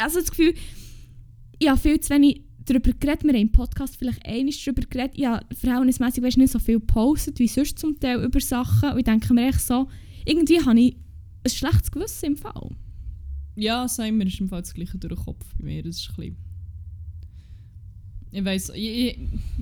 [0.02, 0.54] also das Gefühl,
[1.58, 3.24] ich habe viel zu wenig darüber geredet.
[3.24, 5.24] Wir haben im Podcast vielleicht einmal darüber geredet.
[5.24, 8.92] Habe verhältnismäßig weißt, nicht so viel gepostet wie sonst zum Teil über Sachen.
[8.92, 9.88] Und ich denke mir echt so,
[10.24, 10.96] irgendwie habe ich
[11.44, 12.70] ein schlechtes Gewissen im Fall.
[13.54, 15.82] Ja, sagen wir, ist im Fall das gleiche durch den Kopf bei mir.
[15.82, 16.36] Das ist ein bisschen...
[18.32, 19.18] Ich weiss, ich,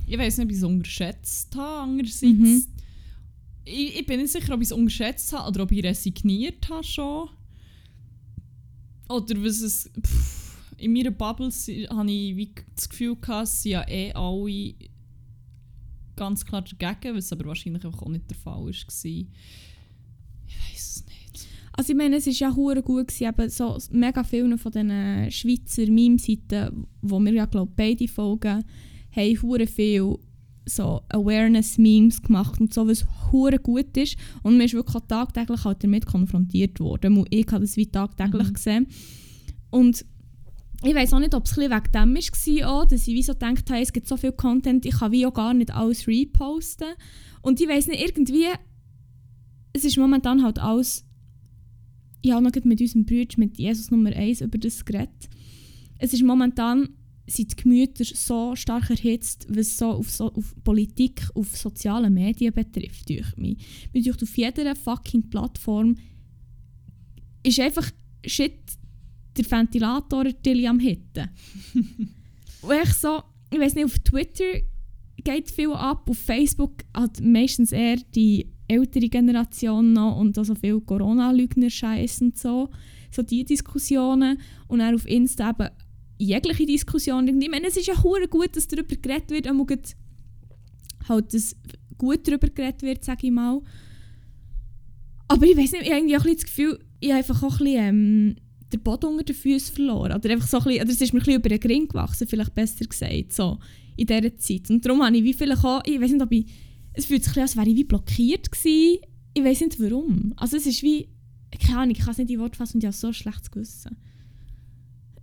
[0.07, 1.83] ich, weiss nicht, ob ich es unterschätzt habe.
[1.83, 2.65] Andererseits, Mhm.
[3.65, 6.83] ich, ich bin nicht sicher, ob ich es unterschätzt habe oder ob ich resigniert habe
[6.83, 7.29] schon.
[9.09, 9.91] Oder was es...
[10.05, 10.44] Pff,
[10.85, 14.75] in meiner Bubble habe ich wie das Gefühl gehabt, es sind ja eh alle
[16.15, 18.69] ganz klar dagegen, was aber wahrscheinlich auch nicht der Fall war.
[18.69, 19.27] Ich weiß
[20.75, 21.49] es nicht.
[21.73, 25.31] Also ich meine, es war ja hure gut, gewesen, eben so mega viele von diesen
[25.31, 28.63] Schweizer Meme-Seiten, wo wir ja glaube beide folgen,
[29.11, 30.17] haben hure viel
[30.67, 34.17] so Awareness-Memes gemacht und so, was hure gut ist.
[34.43, 37.25] Und man ist wirklich auch tagtäglich halt damit konfrontiert worden.
[37.31, 38.53] Ich habe das wie tagtäglich Mhm.
[38.53, 38.87] gesehen.
[39.71, 40.05] Und
[40.85, 43.71] ich weiß auch nicht, ob es wegen dem war, auch, dass ich wie so gedacht
[43.71, 46.89] habe, es gibt so viel Content, ich kann wie auch gar nicht alles reposten.
[47.43, 48.47] Und ich weiß nicht, irgendwie,
[49.73, 51.05] es ist momentan halt alles
[52.25, 55.29] ich habe noch mit unserem Bruder, mit Jesus Nummer 1, über das geredet.
[55.99, 56.89] Es ist momentan,
[57.27, 62.55] sind die Gemüter so stark erhitzt, was so auf, so auf Politik, auf sozialen Medien
[62.55, 63.59] betrifft, durch mich.
[63.93, 65.97] Durch auf jeder fucking Plattform
[67.43, 67.91] ist einfach
[68.25, 68.59] shit
[69.37, 71.29] der Ventilator Tilly am Hitten.
[72.63, 74.61] Und ich so, ich weiß nicht, auf Twitter
[75.23, 80.55] geht viel ab, auf Facebook hat meistens eher die ältere Generation noch und auch so
[80.55, 82.71] viel Corona-Leugner-Scheiß und so.
[83.11, 84.39] So die Diskussionen.
[84.69, 85.69] Und dann auf Insta eben
[86.19, 87.29] jegliche Diskussion.
[87.29, 89.83] Ich meine, es ist ja hure gut, dass darüber geredet wird, gerade
[91.09, 91.57] halt, dass
[91.99, 93.61] gut darüber geredet wird, sage ich mal.
[95.29, 97.61] Aber ich weiß nicht, ich habe irgendwie auch ein das Gefühl, ich habe einfach auch
[97.61, 98.37] ein bisschen ähm,
[98.75, 100.13] den Boden unter den Füßen verloren.
[100.13, 102.55] Oder einfach so ein bisschen, oder es ist mir ein über den Ring gewachsen, vielleicht
[102.55, 103.59] besser gesagt, so
[103.97, 104.71] in dieser Zeit.
[104.71, 106.47] Und darum habe ich wie vielleicht auch, ich weiß nicht, ob ich,
[106.93, 109.01] es fühlt sich ein als wäre ich wie blockiert gewesen.
[109.35, 110.33] Ich weiß nicht warum.
[110.37, 111.09] Also es ist wie,
[111.59, 113.51] keine Ahnung, ich kann es nicht in Wort fassen und ich habe so ein schlechtes
[113.51, 113.97] Gewissen.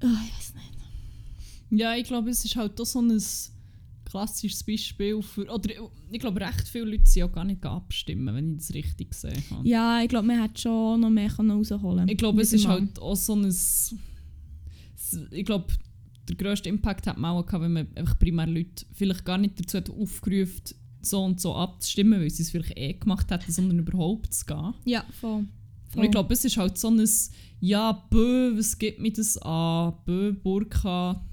[0.03, 1.79] Oh, ich weiß nicht.
[1.79, 3.17] Ja, ich glaube, es ist halt auch so ein
[4.12, 5.50] klassisches Beispiel für.
[5.50, 5.74] Oder
[6.12, 9.43] ich glaube, recht viele Leute sind auch gar nicht abstimmen, wenn ich das richtig gesehen
[9.50, 9.67] habe.
[9.67, 13.00] Ja, ich glaube, man hätte schon noch mehr rausholen Ich glaube, es ist dem halt
[13.00, 13.54] auch so ein.
[15.32, 15.67] Ich glaube,
[16.28, 19.60] der grösste Impact hat man auch gehabt, wenn man einfach primär Leute vielleicht gar nicht
[19.60, 20.62] dazu hat aufgerufen
[21.02, 24.74] so und so abzustimmen, weil sie es vielleicht eh gemacht hätten, sondern überhaupt zu gehen.
[24.86, 25.45] Ja, voll.
[25.95, 27.06] Und ich glaube, es ist halt so ein
[27.60, 29.95] Ja, bö, was gibt mir das an?
[30.06, 31.26] Bö, Burka,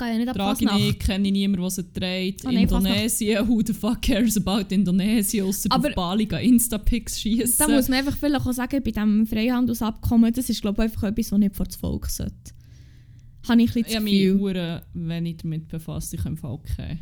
[0.00, 2.46] Geht ja nicht ab ich nicht, kenne ich niemanden, der sie trägt.
[2.46, 7.20] Ah, nein, Indonesien, who the fuck cares about Indonesien, ausser Aber- auf Bali gehen Insta-Pics
[7.20, 7.56] schießen.
[7.58, 11.04] Da muss man einfach vielleicht auch sagen, bei diesem Freihandelsabkommen, das ist glaube ich einfach
[11.04, 12.34] etwas, was nicht vor das Volk sollte.
[13.48, 16.14] Habe ich ein bisschen Ich das habe mich hure wenig damit befasst.
[16.14, 16.98] Ich kann im Fall okay.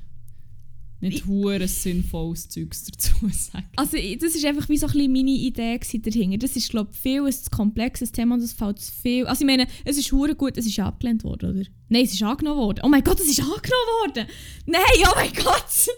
[1.00, 3.68] Nicht hure sinnvolles Zeugs dazu sagen.
[3.76, 6.38] Also das ist einfach wie so ein bisschen meine Idee dahinter.
[6.38, 9.26] Das ist glaube ich viel ein zu komplexes Thema und es fällt zu viel.
[9.26, 11.68] Also ich meine, es ist hure gut, es ist abgelehnt worden, oder?
[11.88, 12.80] Nein, es ist angenommen worden.
[12.82, 14.26] Oh mein Gott, es ist angenommen worden!
[14.66, 15.68] Nein, oh mein Gott!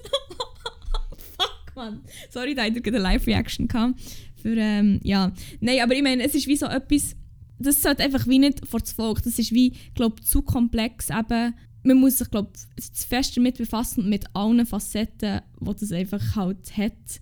[1.38, 2.02] Fuck, man.
[2.28, 3.98] Sorry, da ich eine Live-Reaction gehabt.
[4.42, 5.32] Für, ähm, ja.
[5.60, 7.16] Nein, aber ich meine, es ist wie so etwas,
[7.58, 9.22] das sollte einfach wie nicht vor das Volk.
[9.22, 11.54] Das ist wie, glaube zu komplex eben.
[11.83, 16.77] Man muss sich, glaube zu fest damit befassen mit allen Facetten, die das einfach halt
[16.77, 17.21] hat.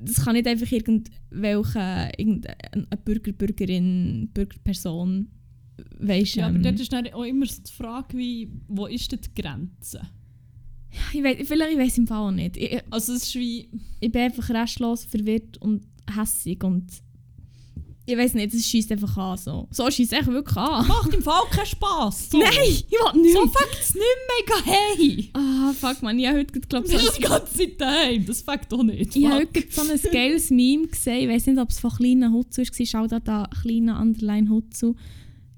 [0.00, 5.28] Das kann nicht einfach irgendwelche, irgendeine Bürger, Bürgerin, Bürgerperson,
[5.98, 9.20] weisst Ja, aber dort ist dann auch immer so die Frage, wie, wo ist denn
[9.20, 10.00] die Grenze?
[11.12, 12.56] ich weiss, vielleicht ich weiß im Fall auch nicht.
[12.56, 13.68] Ich, Also es ist wie...
[14.00, 16.86] ich bin einfach restlos verwirrt und hässig und
[18.06, 19.38] ich weiß nicht, es schießt einfach an.
[19.38, 20.86] So, so schießt es echt wirklich an.
[20.86, 22.30] Macht im Fall keinen Spass.
[22.30, 22.38] So.
[22.38, 23.32] Nein, ich will nicht.
[23.34, 25.30] So fängt es nicht mehr hey.
[25.32, 28.26] Ah, fuck man, ich habe heute glaube Das so ist die ganze Zeit daheim.
[28.26, 29.16] Das fängt doch nicht.
[29.16, 31.22] ich habe heute so ein geiles Meme gesehen.
[31.22, 32.86] Ich weiß nicht, ob es von kleinen Hutzu war.
[32.86, 34.96] Schau da da, kleiner Underline Hutzu.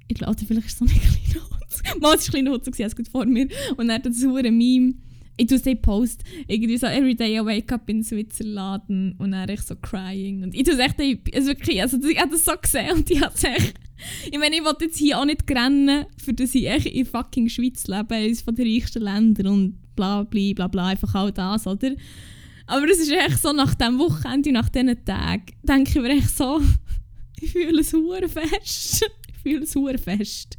[0.07, 1.83] Ich glaube, vielleicht ist es so ein kleiner Hutzu.
[1.85, 3.49] Mal, es war ein kleiner Hutzu, es vor mir.
[3.77, 4.95] Und er hat das hure Meme.
[5.39, 6.25] Ich tue nicht Post.
[6.47, 10.43] Irgendwie so, every day I wake up in Switzerland und dann ich so crying.
[10.43, 10.99] Und ich tue es echt,
[11.35, 13.75] also wirklich, also ich habe das so gesehen und ich habe echt...
[14.31, 17.49] Ich meine, ich wollte jetzt hier auch nicht rennen, für dass ich echt in fucking
[17.49, 21.67] Schweiz lebe, eines von den reichsten Ländern und bla bla bla bla, einfach all das,
[21.67, 21.93] oder?
[22.67, 26.37] Aber es ist echt so, nach diesem Wochenende nach diesen Tagen, denke ich mir echt
[26.37, 26.61] so,
[27.41, 29.11] ich fühle es hure fest.
[29.37, 30.59] Ich fühle es hure fest.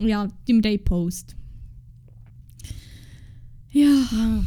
[0.00, 1.36] Ja, Day Post.
[3.80, 4.44] Ja.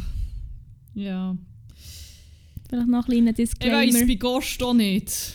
[0.94, 1.36] Ja.
[2.68, 3.76] vielleicht noch ein kleiner Ich Disclaimer.
[3.78, 5.34] weiss bei Ghost auch nicht.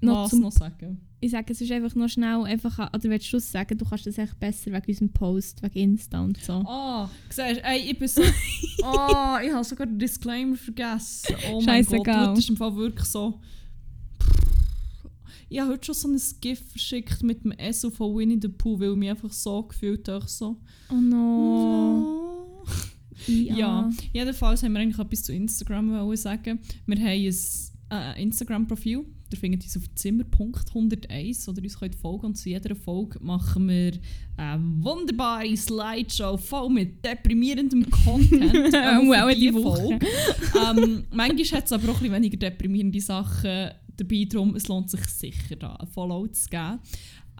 [0.00, 1.00] Noch Was noch sagen?
[1.24, 4.06] ich sage es ist einfach noch schnell, einfach, oder willst du es sagen, du kannst
[4.06, 6.54] das echt besser wegen unserem Post, wegen Insta und so.
[6.66, 8.22] Ah, siehst du, ey, ich bin so...
[8.84, 11.36] Ah, ich habe sogar den Disclaimer vergessen.
[11.52, 12.26] Oh mein Gott, Scheissegal.
[12.26, 13.40] das ist im Fall wirklich so...
[15.48, 18.80] Ich habe heute schon so ein GIF verschickt mit dem Esso von Winnie the Pooh,
[18.80, 20.56] weil ich mich einfach so gefühlt habe, so...
[20.90, 22.64] Oh no.
[22.66, 22.66] Oh.
[23.26, 23.56] Ja.
[23.56, 26.58] Ja, jedenfalls haben wir eigentlich etwas zu Instagram sagen.
[26.86, 27.32] Wir haben ein
[27.92, 29.04] äh, Instagram-Profil.
[29.32, 32.26] Ihr findet uns auf Zimmerpunkt101 oder uns könnt folgen.
[32.26, 33.92] Und zu jeder Folge machen wir
[34.36, 38.74] eine wunderbare Slideshow voll mit deprimierendem Content.
[38.74, 39.52] Ähm, Wow, die.
[39.52, 39.98] Folge.
[40.56, 44.26] ähm, manchmal hat es aber auch ein bisschen weniger deprimierende Sachen dabei.
[44.28, 46.78] Darum es lohnt sich sicher, da ein Follow zu geben.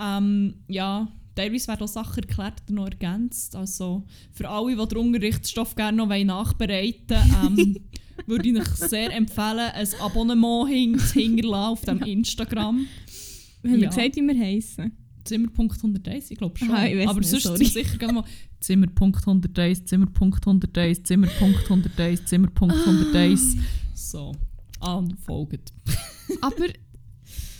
[0.01, 3.55] Ähm, ja, teilweise werden auch Sachen erklärt oder noch ergänzt.
[3.57, 7.77] Also für alle, die den Unterrichtsstoff gerne noch nachbereiten wollen, ähm,
[8.27, 12.87] würde ich euch sehr empfehlen, ein Abonnement hin zu hinterlassen auf dem Instagram.
[13.63, 13.89] Wir haben Ja.
[13.91, 14.91] gesagt, wie wir heißen.
[15.25, 16.69] Zimmer.101, ich glaube schon.
[16.73, 17.65] Aha, ich Aber nicht, sonst sorry.
[17.65, 18.25] sicher gerne mal
[18.59, 23.59] Zimmer.101, Zimmer.101, Zimmer.101, Zimmer.101.
[23.95, 24.33] So,
[24.81, 25.73] an folgt.
[26.41, 26.65] Aber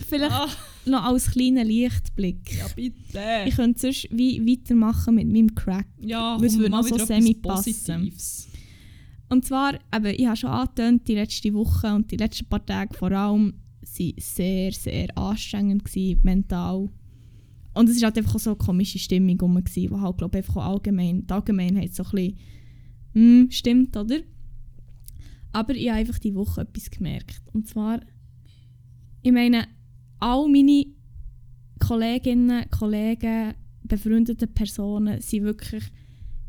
[0.05, 0.47] vielleicht Ah,
[0.85, 2.57] noch als kleiner Lichtblick.
[2.57, 3.19] ja, bitte.
[3.47, 5.87] Ich könnte sonst wie weitermachen mit meinem Crack.
[5.99, 7.73] Ja, es komm, würde noch so wieder semi etwas passen.
[7.73, 8.47] Positives.
[9.29, 12.93] Und zwar, eben, ich habe schon angetönt, die letzte Woche und die letzten paar Tage
[12.95, 16.89] vor allem waren sehr, sehr anstrengend gewesen, mental.
[17.73, 20.57] Und es war halt einfach so eine komische Stimmung rum, die halt, glaube ich, einfach
[20.57, 22.37] auch allgemein, die Allgemeinheit so ein bisschen
[23.13, 24.19] hm, stimmt, oder?
[25.51, 27.41] Aber ich habe einfach diese Woche etwas gemerkt.
[27.53, 28.01] Und zwar,
[29.21, 29.67] ich meine,
[30.23, 30.85] all meine
[31.79, 35.83] Kolleginnen, Kollegen, befreundete Personen sind wirklich,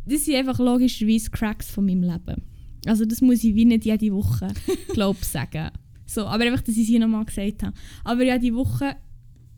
[0.07, 2.43] das sind einfach logischerweise Cracks von meinem Leben.
[2.87, 4.49] Also das muss ich wie nicht jede Woche,
[4.93, 5.71] glaube ich, sagen.
[6.07, 7.75] So, aber einfach, dass ich es hier nochmal gesagt habe.
[8.05, 8.97] Aber ich habe diese Woche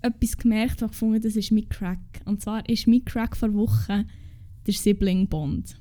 [0.00, 1.98] etwas gemerkt, was ich gefunden das ist mein Crack.
[2.24, 4.06] Und zwar ist mein Crack vor Woche
[4.66, 5.76] der Sibling Bond.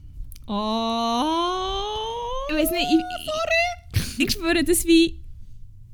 [0.47, 1.23] Oh!
[2.49, 5.24] Ich weiß nicht, ich, ich, ich spüre das wie,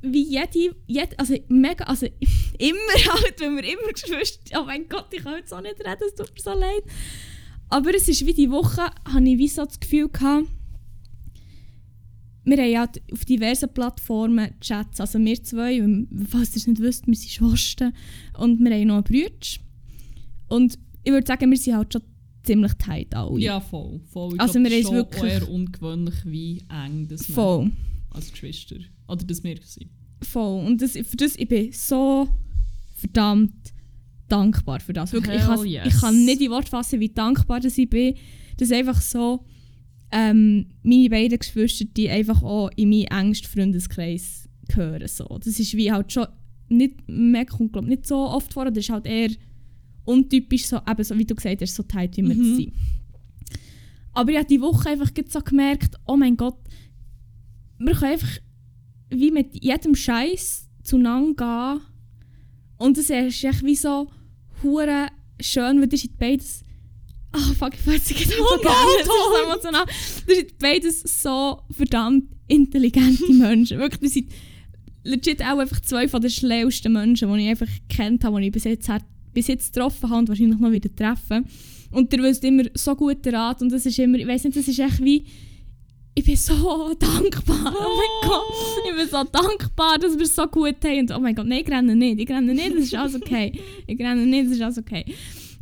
[0.02, 2.06] wie jede, jede, also mega, also
[2.58, 6.04] immer halt, wenn wir immer Geschwister, oh mein Gott, ich kann jetzt auch nicht reden,
[6.08, 6.84] es tut mir so leid.
[7.70, 10.48] Aber es ist wie die Woche, habe ich wie so das Gefühl gehabt,
[12.44, 15.80] wir haben ja auf diversen Plattformen Chats, also wir zwei,
[16.28, 17.94] falls ihr es nicht wisst, wir sind Schwestern
[18.38, 19.30] und wir haben noch einen Bruder.
[20.48, 22.02] Und ich würde sagen, wir sind halt schon
[22.44, 23.40] ziemlich tight alle.
[23.40, 24.02] Ja, voll.
[24.12, 24.34] voll.
[24.34, 27.72] Ich Also glaub, wir ist haben wirklich- eher ungewöhnlich, wie eng das wir Voll.
[28.10, 28.78] als Geschwister
[29.12, 29.90] oder dass wir sind.
[30.22, 30.66] Voll.
[30.66, 32.28] Und das, für das ich bin so
[32.96, 33.74] verdammt
[34.28, 35.12] dankbar für das.
[35.12, 35.88] Wirklich, ich, kann, yes.
[35.88, 38.16] ich kann nicht in Wort fassen, wie dankbar dass ich bin,
[38.58, 39.46] dass einfach so
[40.12, 45.08] ähm, meine beiden Geschwister, die einfach auch in meinen engsten Freundeskreis gehören.
[45.08, 45.26] So.
[45.44, 46.28] Das ist wie halt schon
[46.70, 49.30] nicht, mehr kommt, glaub, nicht so oft vor, das ist halt eher
[50.06, 52.56] untypisch, so, eben so wie du gesagt hast, so tight wie wir Mhm.
[52.56, 52.74] sind.
[54.14, 56.58] Aber ich habe die Woche einfach so gemerkt, oh mein Gott,
[57.80, 58.38] wir können einfach
[59.12, 61.86] wie mit jedem Scheiß zueinander gehen.
[62.78, 64.10] Und das ist echt wie so
[64.64, 65.08] hure
[65.40, 66.64] schön, weil das sind beides.
[67.34, 69.86] Ah, fuck, ich weiß nicht, Oh oh, das ist so emotional.
[70.28, 73.78] Das sind beides so verdammt intelligente Menschen.
[73.80, 74.30] Wirklich, das sind
[75.04, 78.52] legit auch einfach zwei von den schlauesten Menschen, die ich einfach kennt habe, die ich
[78.52, 81.46] bis jetzt, hat- bis jetzt getroffen habe und wahrscheinlich noch wieder treffen.
[81.92, 84.68] Und der wisst immer so guten Rat und das ist immer, ich weiß nicht, das
[84.68, 85.24] ist echt wie,
[86.14, 87.74] ich bin so dankbar.
[87.76, 88.44] Oh mein Gott,
[88.90, 91.00] ich bin so dankbar, dass wir es so gut haben.
[91.00, 93.60] Und oh mein Gott, nein, ich renne nicht, ich renne nicht, das ist alles okay.
[93.88, 95.06] Ich renne nicht, das ist alles okay.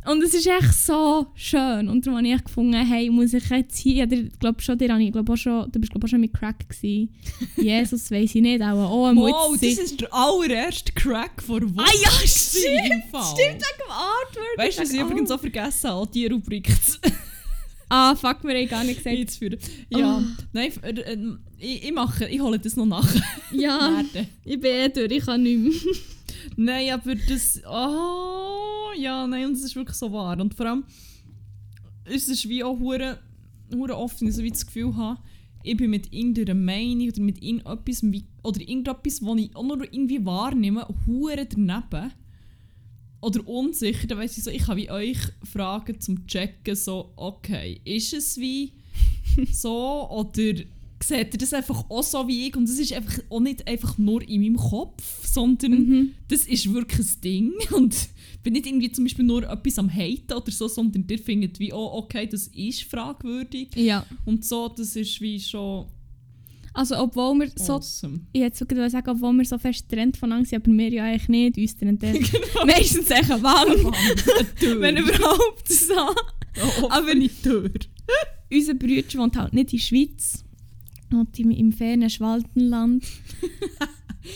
[0.06, 1.88] Und es ist echt so schön.
[1.88, 5.12] Und darum habe ich gefunden, hey, muss ich jetzt hier, ich glaube schon, dir ich,
[5.12, 7.14] glaub auch schon, du bist glaube auch schon mit Crack gewesen.
[7.56, 11.78] Jesus, weiß ich nicht, auch, oh, Wow, das ist der allererste Crack vor Wochen.
[11.78, 14.56] Ah ja, stimmt, stimmt, wegen dem Artwork.
[14.56, 16.68] Weißt du, was ich übrigens auch vergessen habe, die Rubrik
[17.92, 19.16] Ah, fuck, wir haben gar nicht gesagt.
[19.16, 19.58] einzuführen.
[19.90, 20.22] Ja, Ah.
[20.52, 21.18] nein, f- äh, äh,
[21.58, 23.06] ich, ich mache, ich hole das noch nach.
[23.52, 24.02] Ja,
[24.44, 25.72] ich bin eh durch, ich kann nicht mehr.
[26.56, 27.60] Nein, aber das.
[27.68, 30.38] Oh, ja, nein, und das ist wirklich so wahr.
[30.40, 30.84] Und vor allem,
[32.04, 33.18] es ist wie auch hure,
[33.74, 35.20] hure oft, wenn ich so wie das Gefühl habe,
[35.62, 38.02] ich bin mit irgendeiner Meinung oder mit irgendetwas,
[38.42, 42.12] oder irgendetwas, was ich auch nur irgendwie wahrnehme, hure daneben.
[43.22, 45.18] Oder unsicher, dann weiss ich so, ich kann wie euch
[45.50, 48.72] fragen zum Checken, so, okay, ist es wie
[49.52, 50.54] so oder
[51.02, 53.96] seht ihr das einfach auch so wie ich und es ist einfach auch nicht einfach
[53.98, 56.10] nur in meinem Kopf, sondern Mhm.
[56.28, 59.88] das ist wirklich ein Ding und ich bin nicht irgendwie zum Beispiel nur etwas am
[59.90, 64.04] Haten oder so, sondern ihr findet wie, oh okay, das ist fragwürdig Ja.
[64.26, 65.86] und so, das ist wie schon
[66.80, 68.20] Also, obwohl wir so awesome.
[68.32, 71.28] ich hätte sogar sagen, obwohl wir so fest getrennt voneinander sind, aber wir ja eigentlich
[71.28, 71.58] nicht.
[71.58, 72.14] Uns trennt der
[72.66, 76.88] meistens echt eine Wand, wenn überhaupt so.
[76.88, 77.70] aber nicht Tür.
[78.50, 80.42] Unser Bruder wohnt halt nicht in der Schweiz,
[81.10, 83.04] wohnt im, im fernen Schwaltenland.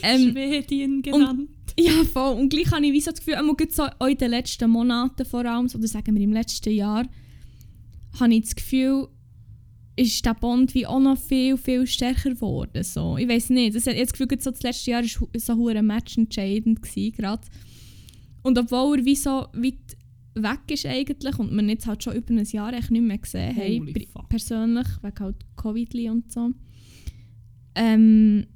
[0.02, 1.48] ähm, Schwedien genannt.
[1.78, 2.37] ja, voll.
[2.37, 5.46] Und gleich habe ich wie so das Gefühl, auch so in den letzten Monaten vor
[5.46, 7.07] allem, oder sagen wir im letzten Jahr,
[8.20, 9.09] habe ich das Gefühl,
[9.96, 12.83] ist der Bond wie auch noch viel, viel stärker geworden.
[12.83, 13.16] So.
[13.16, 16.83] Ich weiß nicht, das, hat- das Gefühl, so das letzte Jahr war so hure matchentscheidend
[16.83, 17.46] gewesen, gerade.
[18.42, 19.96] Und obwohl er wie so weit
[20.35, 23.57] weg ist eigentlich und man jetzt halt schon über ein Jahr eigentlich nicht mehr gesehen
[23.57, 26.50] Holy haben, persönlich, wegen halt Covid und so.
[27.76, 28.46] Ähm,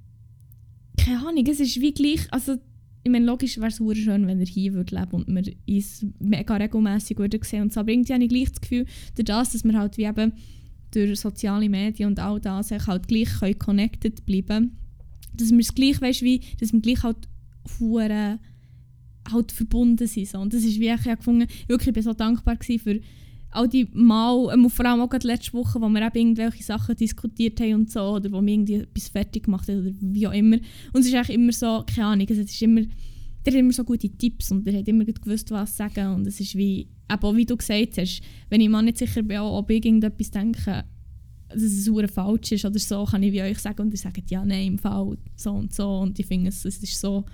[0.96, 2.56] keine Ahnung, es ist wie gleich, also
[3.04, 6.56] ich meine, logisch wäre es schön, wenn er hier würde leben und wir uns mega
[6.56, 9.64] regelmässig würden sehen und so, aber irgendwie habe ich gleich das Gefühl, durch das, dass
[9.64, 10.32] wir halt wie eben
[10.90, 14.78] durch soziale Medien und all das eigentlich halt gleich können connected bleiben
[15.38, 17.28] dass wir es gleich, weißt, wie, dass wir gleich halt
[17.78, 18.38] hure
[19.30, 20.28] halt verbunden sind.
[20.28, 20.38] So.
[20.38, 23.00] Und das ist wie ich gefunden, wirklich, ich bin so dankbar für
[23.50, 26.96] all die Mal, ähm, vor allem auch gerade letzte Woche, wo wir eben irgendwelche Sachen
[26.96, 30.32] diskutiert haben und so, oder wo wir irgendwie etwas fertig gemacht haben, oder wie auch
[30.32, 30.56] immer.
[30.92, 32.82] Und es ist eigentlich immer so, keine Ahnung, es ist immer,
[33.50, 36.26] der hat immer so gute Tipps und der hat immer gut gewusst, was sagen und
[36.26, 39.70] es ist wie, auch wie du gesagt hast, wenn ich mal nicht sicher bin, ob
[39.70, 40.84] ich irgendetwas denke,
[41.48, 44.30] dass es super falsch ist oder so, kann ich wie euch sagen und ihr sagt,
[44.30, 47.24] ja, nein, im Fall so und so und ich finde, es, es ist so,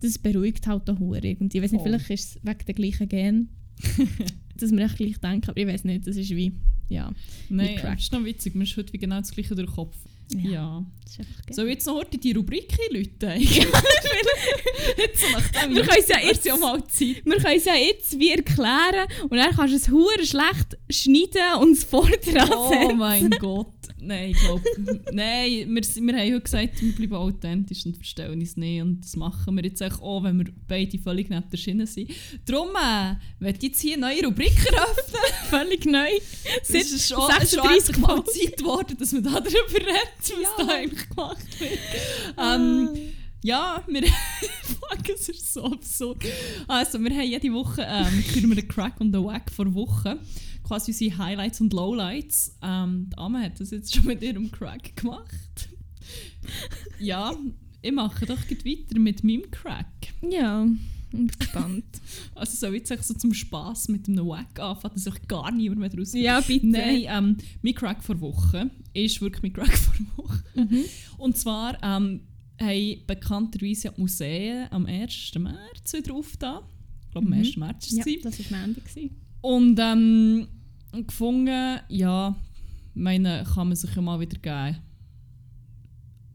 [0.00, 1.56] das beruhigt halt auch hure irgendwie.
[1.56, 1.84] Ich weiß nicht, Oh.
[1.84, 3.48] vielleicht ist es wegen der gleichen Gen,
[4.58, 6.52] dass wir echt gleich denken, aber ich weiß nicht, das ist wie,
[6.88, 7.10] ja.
[7.48, 9.96] Nein, das ist noch witzig, mir ist heute wie genau das gleiche durch den Kopf.
[10.30, 10.84] Ja.
[11.04, 11.54] Das ist einfach geil.
[11.54, 13.40] Soll ich jetzt noch heute die Rubrik einläuten?
[13.40, 17.24] jetzt so nachdem Wir können es ja jetzt- ja mal Zeit.
[17.24, 21.60] Wir können es ja jetzt wie erklären und dann kannst du es hure schlecht schneiden
[21.60, 23.68] und es vordran Oh mein Gott.
[23.98, 24.62] Nein, ich glaube.
[25.10, 28.82] Nein, wir, wir haben heute gesagt, wir bleiben authentisch und verstellen uns nicht.
[28.82, 32.10] Und das machen wir jetzt auch, auch wenn wir beide völlig neben der Schiene sind.
[32.44, 35.20] Darum äh, werde ich jetzt hier eine neue Rubrik eröffnen.
[35.50, 36.08] Völlig neu.
[36.62, 38.24] Es ist schon, 36 schon endlich mal.
[38.24, 40.64] Zeit geworden, dass da darüber redet, was Ja.
[40.66, 41.78] da eigentlich gemacht wird.
[42.38, 42.90] Ähm,
[43.42, 44.02] ja, wir.
[44.02, 46.24] Fuck, es ist so absurd.
[46.66, 50.18] Also, wir haben jede Woche ähm, küren wir den Crack und den Wack vor Woche.
[50.64, 52.56] quasi unsere Highlights und Lowlights.
[52.62, 55.68] Ähm, die Amme hat das jetzt schon mit ihrem Crack gemacht.
[56.98, 57.34] ja,
[57.82, 59.86] ich mache doch gleich weiter mit meinem Crack.
[60.28, 60.66] Ja,
[61.22, 61.84] ich bin gespannt.
[62.34, 65.88] Also ich jetzt so zum Spass mit einem Wack anfangen, dass sich gar niemand mehr
[65.88, 66.66] draus ja, bitte.
[66.66, 70.42] Nein, ähm, mein Crack vor Woche ist wirklich mein Crack vor Woche.
[70.54, 70.84] Mhm.
[71.18, 72.20] Und zwar ähm,
[72.60, 75.32] haben bekannterweise die Museen am 1.
[75.38, 76.60] März wieder aufgetan.
[77.06, 77.38] Ich glaube, am Mhm.
[77.44, 77.56] 1.
[77.56, 78.22] März war Ja, es.
[78.22, 79.16] das war gewesen.
[79.40, 80.48] Und ähm,
[81.06, 82.34] gefunden, ja,
[82.94, 84.78] meine, kann man sich ja mal wieder geben.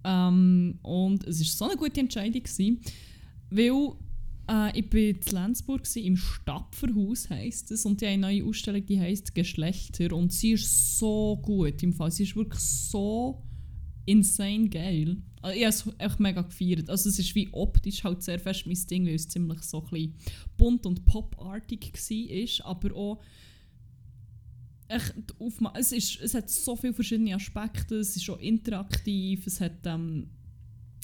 [0.03, 2.79] Ähm, und es war so eine gute Entscheidung, gewesen,
[3.49, 3.71] weil
[4.49, 8.85] äh, ich bin in Lenzburg im Stapferhaus heisst es und die haben eine neue Ausstellung,
[8.85, 12.11] die heisst Geschlechter und sie ist so gut im Fall.
[12.11, 13.43] Sie ist wirklich so
[14.05, 15.17] insane geil.
[15.41, 16.89] Also ich habe es echt mega gefeiert.
[16.89, 20.13] Also es ist wie optisch halt sehr fest mein Ding, weil es ziemlich so ein
[20.57, 23.21] bunt und popartig war, aber auch
[24.87, 29.47] echt die Aufma es, ist, es hat so viele verschiedene Aspekte, es ist auch interaktiv,
[29.47, 30.29] es hat ähm,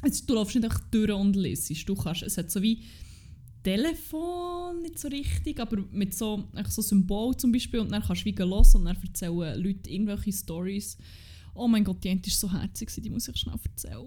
[0.04, 2.84] es, du läufst nicht durch und liest, du kannst, es hat so wie
[3.68, 8.26] Telefon nicht so richtig, aber mit so, so Symbol zum Beispiel und dann kannst du
[8.26, 10.98] wie hören und dann erzählen Leute irgendwelche Stories.
[11.54, 14.06] Oh mein Gott, die eine war so herzig, die muss ich schnell erzählen.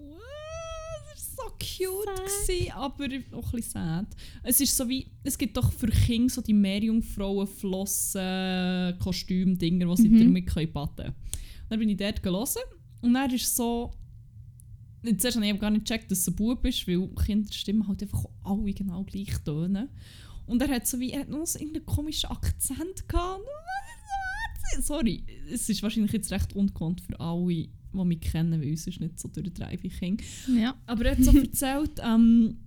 [1.14, 3.04] Es war so cute, gewesen, aber
[3.36, 4.06] auch ein bisschen sad.
[4.44, 10.02] Es ist so wie, es gibt doch für Kinder so die Meerjungfrauen Flossen, Kostüm-Dinger, die
[10.02, 10.18] sie Mhm.
[10.20, 11.14] damit baden können.
[11.68, 12.62] Dann bin ich dort gelesen
[13.02, 13.92] und dann ist so,
[15.02, 18.24] Zuerst habe ich gar nicht gecheckt, dass es ein Bub ist, weil Kinderstimmen halt einfach
[18.44, 19.88] alle genau gleich tönen.
[20.46, 23.42] Und er hat so wie, er hat noch so irgendeinen komischen Akzent gehabt.
[24.80, 29.00] Sorry, es ist wahrscheinlich jetzt recht ungewohnt für alle, die mich kennen, weil uns ist
[29.00, 30.20] nicht so durch Drive King.
[30.48, 30.74] Ja.
[30.86, 32.58] Aber er hat so erzählt, ähm,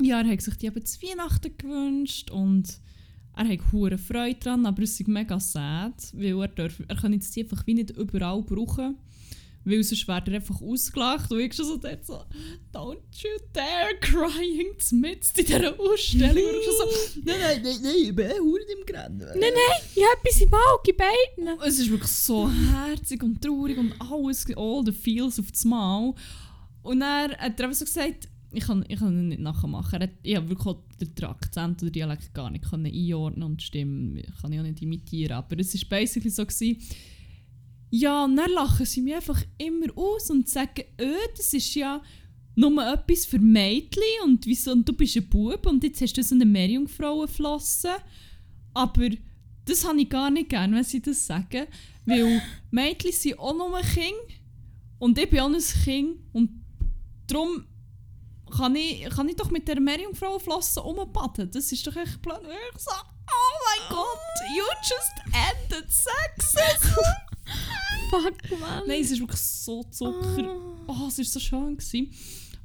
[0.00, 2.78] ja, er hat sich die eben zu Weihnachten gewünscht und
[3.36, 7.12] er hat hure Freude dran, aber es ist mega sad, weil er, darf, er kann
[7.12, 8.96] jetzt die einfach wie nicht überall brauchen.
[9.64, 12.22] Weil sonst wird er einfach ausgelacht und ich schon so dort so
[12.72, 16.44] «Don't you dare crying» mitten in dieser Ausstellung.
[16.44, 19.18] Und ich schon so «Nein, nein, nein, nein, ich bin hure im Grennen».
[19.18, 21.60] Nein, nein, ich habe etwas im Auge, beiden.
[21.66, 26.14] Es ist wirklich so herzig und traurig und alles, all the feels auf das Mal.
[26.82, 30.00] Und dann hat er einfach so gesagt, ich kann, ich kann ihn nicht nachmachen.
[30.00, 33.64] Er hat, ich habe wirklich den Akzent oder Dialekt gar nicht können einordnen und die
[33.64, 35.32] Stimme kann ich auch nicht imitieren.
[35.32, 36.78] Aber es war basically so, gewesen,
[37.96, 42.02] ja, und dann lachen sie mich einfach immer aus und sagen, öh, das ist ja
[42.56, 46.22] nur etwas für Mädchen und, wieso, und du bist ein Bub und jetzt hast du
[46.24, 47.92] so eine Meerjungfrauenflosse.
[48.74, 49.10] Aber
[49.64, 51.68] das habe ich gar nicht gern, wenn sie das sagen.
[52.04, 54.34] Weil Mädchen sind auch nur Kinder
[54.98, 56.50] und ich bin auch ein Kind und
[57.28, 57.64] darum
[58.58, 61.48] kann ich, kann ich doch mit der Meerjungfrauenflosse umbaden.
[61.48, 62.40] Das ist doch echt blöd.
[62.74, 64.18] Ich so, oh mein Gott,
[64.56, 66.98] you just ended sexism.
[68.10, 68.82] Fuck, Mann.
[68.86, 70.48] Nein, es ist wirklich so Zucker.
[70.48, 70.84] Ah.
[70.86, 71.76] Oh, es war so schön.
[71.76, 72.10] Gewesen.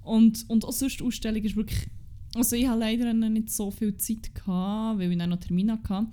[0.04, 1.90] Und, und auch sonst die Ausstellung ist wirklich...
[2.36, 6.08] Also ich hatte leider nicht so viel Zeit, gehabt, weil ich dann noch Termine hatte.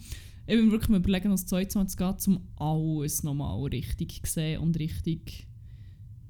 [0.46, 4.60] Ich bin wirklich am überlegen, zweites Mal zu gehen, um alles nochmal richtig zu sehen
[4.60, 5.46] und richtig...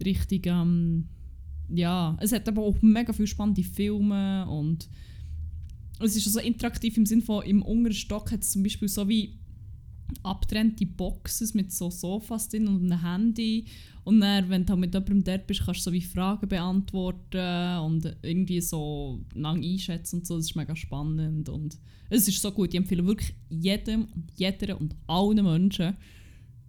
[0.04, 1.08] Richtig, ähm,
[1.68, 4.88] Ja, es hat aber auch mega viele spannende Filme und...
[5.98, 9.08] Es ist so interaktiv im Sinne von, im unteren Stock hat es zum Beispiel so
[9.08, 9.38] wie
[10.22, 13.66] abgetrennte Boxes mit so Sofas drin und einem Handy.
[14.04, 17.78] Und dann, wenn du halt mit jemandem dort bist, kannst du so wie Fragen beantworten
[17.78, 20.36] und irgendwie so lang einschätzen und so.
[20.36, 21.76] Das ist mega spannend und
[22.08, 22.72] es ist so gut.
[22.72, 25.96] Ich empfehle wirklich jedem und jeder und allen Menschen,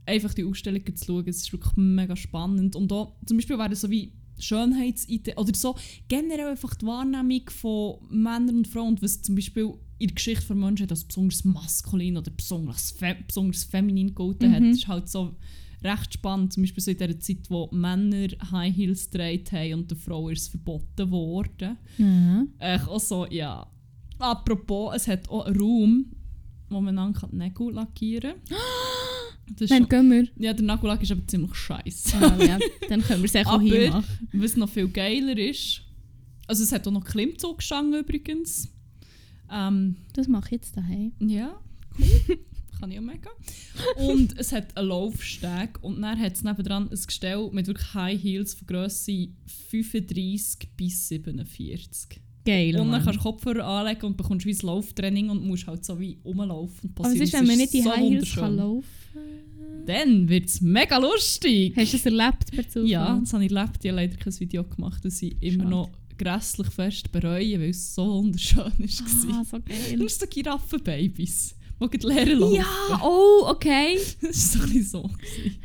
[0.05, 1.27] einfach die Ausstellung zu schauen.
[1.27, 2.75] Es ist wirklich mega spannend.
[2.75, 5.75] Und auch zum Beispiel wäre so wie Schönheitsideen oder so
[6.07, 10.45] generell einfach die Wahrnehmung von Männern und Frauen und was zum Beispiel in der Geschichte
[10.45, 14.71] von Menschen das besonders maskulin oder besonders, fe besonders feminin hat, Mhm.
[14.71, 15.35] ist halt so
[15.83, 16.53] recht spannend.
[16.53, 20.29] Zum Beispiel so in der Zeit, wo Männer High Heels getragen haben und der Frau
[20.29, 21.77] ist es verboten worden.
[21.97, 22.45] Ja.
[22.59, 23.65] Äh, auch so, ja.
[24.19, 26.05] Apropos, es hat auch einen Raum,
[26.69, 28.57] wo man dann die Nägel lackieren kann.
[29.55, 30.27] Das Dann schon, gehen wir.
[30.45, 32.17] ja, der Nagellack ist aber ziemlich scheiße.
[32.17, 32.59] Ah, ja.
[32.89, 34.27] Dann können wir es auch hier machen.
[34.33, 35.81] Was noch viel geiler ist,
[36.47, 38.69] also es hat auch noch Klimmzugstangen übrigens.
[39.51, 41.13] Ähm, Das mache ich jetzt daheim.
[41.19, 41.59] ja,
[41.97, 42.37] cool.
[42.79, 43.29] Kann ich auch mega.
[43.95, 48.21] Und es hat einen Laufsteg und dann hat es nebendran ein Gestell mit wirklich High
[48.21, 49.29] Heels von Grösse
[49.71, 52.21] 35 bis 47.
[52.47, 52.79] Geil.
[52.79, 55.99] Und dann kannst du Kopfhörer anlegen und bekommst wie ein Lauftraining und musst halt so
[55.99, 56.89] wie rumlaufen.
[56.89, 57.23] und Aber was passieren.
[57.23, 58.87] ist, Es wenn man nicht die so High Heels kann laufen
[59.85, 61.73] Dann wird es mega lustig.
[61.75, 62.87] Hast du es erlebt per Zufall?
[62.87, 63.77] Ja, das habe ich erlebt.
[63.83, 65.69] Ich habe leider kein Video gemacht, das ich immer Schade.
[65.69, 69.39] noch grässlich fest bereue, weil es so wunderschön war.
[69.39, 69.99] Ah, so Du geil.
[70.03, 71.55] hast so Giraffenbabys.
[71.79, 72.55] Wo die Lehrer laufen.
[72.55, 73.97] Ja, oh, okay.
[74.21, 75.01] Das war so ein bisschen so.
[75.03, 75.55] gewesen.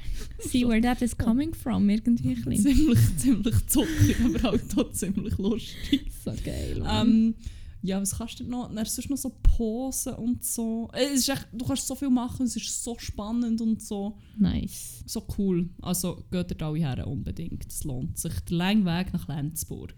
[0.41, 2.35] See where that is coming from, irgendwie.
[2.35, 6.11] Ziemlich, ziemlich zuckig, aber halt auch ziemlich lustig.
[6.25, 6.83] So geil.
[6.89, 7.35] Ähm,
[7.83, 8.73] ja, was kannst du denn noch?
[8.73, 10.89] Dann sonst noch so Posen und so.
[10.93, 14.19] Äh, Es ist echt, du kannst so viel machen, es ist so spannend und so,
[14.37, 15.03] nice.
[15.07, 15.69] so cool.
[15.81, 17.67] Also geht dort alle her unbedingt.
[17.69, 18.33] Es lohnt sich.
[18.49, 19.95] Der lange Weg nach Lenzburg.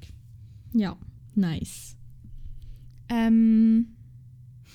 [0.75, 0.97] Ja,
[1.35, 1.97] nice.
[3.09, 3.89] Ähm,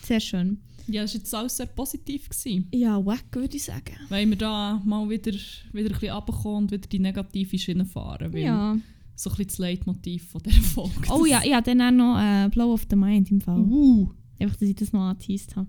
[0.03, 0.61] sehr schön.
[0.89, 2.29] Ja, das war jetzt alles sehr positiv.
[2.29, 2.67] Gewesen.
[2.73, 3.95] Ja, wack würde ich sagen.
[4.09, 8.33] Weil wir da mal wieder, wieder ein bisschen runterkommen und wieder die negative Schiene fahren.
[8.33, 8.77] Weil Ja.
[9.15, 11.09] So ein bisschen das Leitmotiv von dieser Folge.
[11.09, 13.59] Oh ja, ja, dann auch noch äh, Blow of the Mind im Fall.
[13.59, 14.09] Uh.
[14.39, 15.67] Einfach, dass ich das noch angeteased habe.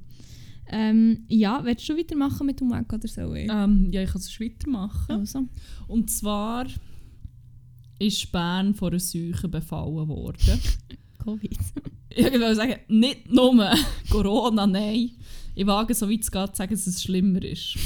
[0.72, 3.34] Ähm, ja, willst du weitermachen mit dem Wack oder so?
[3.34, 5.10] Ähm, ja, ich kann es weitermachen.
[5.10, 5.48] Also.
[5.88, 6.66] Und zwar
[7.98, 10.38] ist Bern von einer Seuche befallen worden.
[11.22, 11.58] Covid.
[12.10, 13.72] ich würde sagen, nicht nur
[14.10, 15.10] Corona, nein.
[15.54, 17.76] Ich wage so weit es geht zu sagen, dass es schlimmer ist.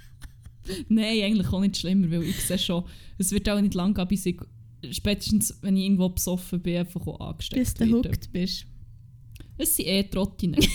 [0.88, 2.84] nein, eigentlich auch nicht schlimmer, weil ich sehe schon,
[3.18, 4.40] es wird auch nicht lang gehen, bis ich
[4.90, 8.08] spätestens, wenn ich irgendwo besoffen bin, einfach auch Bis angesteckt du werde.
[8.08, 8.66] hooked bist.
[9.58, 10.68] Es sind eh Trottinetten.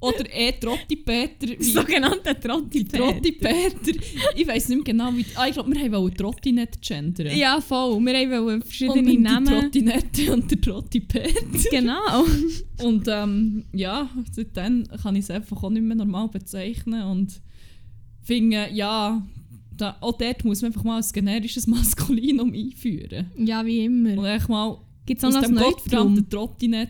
[0.00, 1.48] Oder eh Trotti-Peter.
[1.58, 4.00] wie- Sogenannte Trotti Trotti-Peter.
[4.34, 5.26] Ich weiß nicht mehr genau, wie...
[5.34, 7.36] Ah, ich glaube, wir wollten Trottinette gendern.
[7.36, 8.00] Ja, voll.
[8.00, 9.46] Wir haben wollen und verschiedene die Namen.
[9.46, 11.68] Trottinette und der Trotti-Peter.
[11.70, 12.24] Genau.
[12.82, 17.42] Und ähm, ja, seitdem kann ich es einfach auch nicht mehr normal bezeichnen und
[18.22, 19.22] finde, ja,
[19.76, 23.30] da, auch dort muss man einfach mal ein generisches Maskulinum einführen.
[23.36, 24.24] Ja, wie Und immer.
[24.34, 26.30] echt mal Gibt es auch noch ein gottverdammten Neutrum?
[26.30, 26.88] Trottinett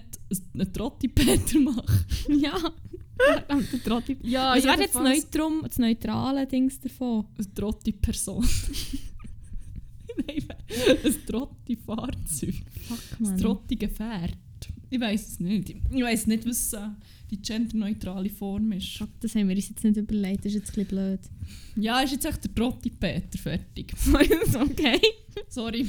[0.55, 2.05] einen Trotti-Peter machen.
[2.41, 2.57] Ja.
[3.85, 4.17] Trotti.
[4.23, 7.27] Ja, Was wäre jetzt Neutrum, das neutrale Dings davon?
[7.37, 8.47] Eine Trotti-Person.
[10.27, 10.45] Nein,
[11.05, 12.55] ein Trotti-Fahrzeug.
[12.89, 13.39] Fuck, Ein man.
[13.39, 14.37] trottige Pferd.
[14.89, 15.71] Ich weiß es nicht.
[15.71, 16.89] Ich weiß nicht, was äh,
[17.31, 19.03] die genderneutrale Form ist.
[19.21, 20.41] Das haben wir uns jetzt nicht überlegt.
[20.45, 21.21] Das ist jetzt ein bisschen blöd.
[21.77, 23.93] Ja, ist jetzt echt der Trotti-Peter fertig.
[24.55, 25.01] okay.
[25.49, 25.87] Sorry.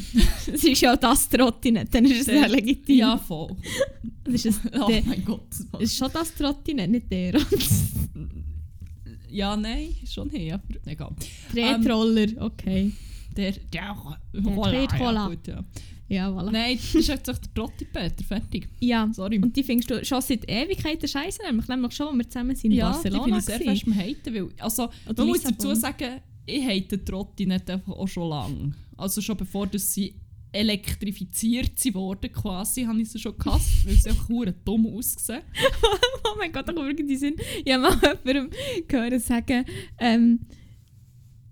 [0.51, 2.97] Es ist ja auch das Trottinett, dann ist es ja Der- legitim.
[2.97, 3.55] Ja, voll.
[4.23, 5.47] Das ist, es, Oh der, mein Gott.
[5.79, 7.39] es ist schon das Trottinett, nicht der.
[9.29, 10.55] Ja, nein, schon her.
[10.55, 11.15] Aber egal.
[11.51, 12.91] Tretroller, okay.
[13.35, 13.95] Der, der,
[14.33, 15.13] Tretroller.
[15.13, 15.63] Ja, gut, ja.
[16.11, 16.51] Ja, voilà.
[16.51, 18.67] Nein, das ist jetzt echt der Trotti-Peter fertig.
[18.81, 19.39] Ja, Sorry.
[19.39, 22.71] und die findest du schon seit Ewigkeiten scheiße, nämlich, nämlich schon, als wir zusammen sind
[22.71, 24.33] in ja, die Barcelona finde ich sehr fest am Haten.
[24.33, 28.73] Weil, also, Oder man muss dazu sagen, ich hate Trotti nicht einfach auch schon lange.
[28.97, 30.13] Also schon bevor dass sie
[30.51, 35.43] elektrifiziert sie wurden quasi, habe ich sie schon gehasst, weil sie einfach verdammt dumm ausgesehen.
[36.23, 37.35] Oh mein Gott, da kommt irgendwie Sinn.
[37.65, 38.49] Ich habe mal jemandem
[38.87, 39.65] gehört sagen,
[39.97, 40.39] ähm,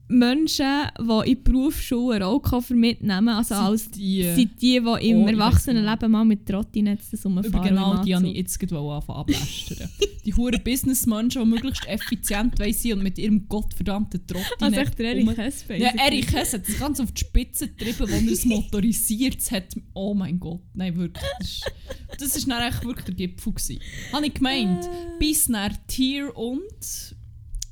[0.09, 0.65] Menschen,
[0.99, 6.25] die in Berufsschule Rollkoffer mitnehmen, also als die, sind die, die im Oh, Erwachsenenleben mal
[6.25, 7.67] mit Trottinetz Über rumfahren.
[7.67, 9.87] genau die habe ich jetzt gerade anfangen ablästern.
[10.25, 15.11] die huren Businessmenschen, die möglichst effizient sein und mit ihrem gottverdammten Trotti Also echt der
[15.15, 15.91] Erich Hess, Ja.
[16.03, 19.75] Erich Hess hat das ganz auf die Spitze getrieben, als er es motorisiert hat.
[19.93, 21.61] Oh mein Gott, nein, wirklich.
[22.17, 23.53] Das ist dann echt wirklich der Gipfel.
[23.53, 23.79] Gewesen.
[24.11, 24.89] Habe ich gemeint, Äh.
[25.19, 27.15] bis nach Tier und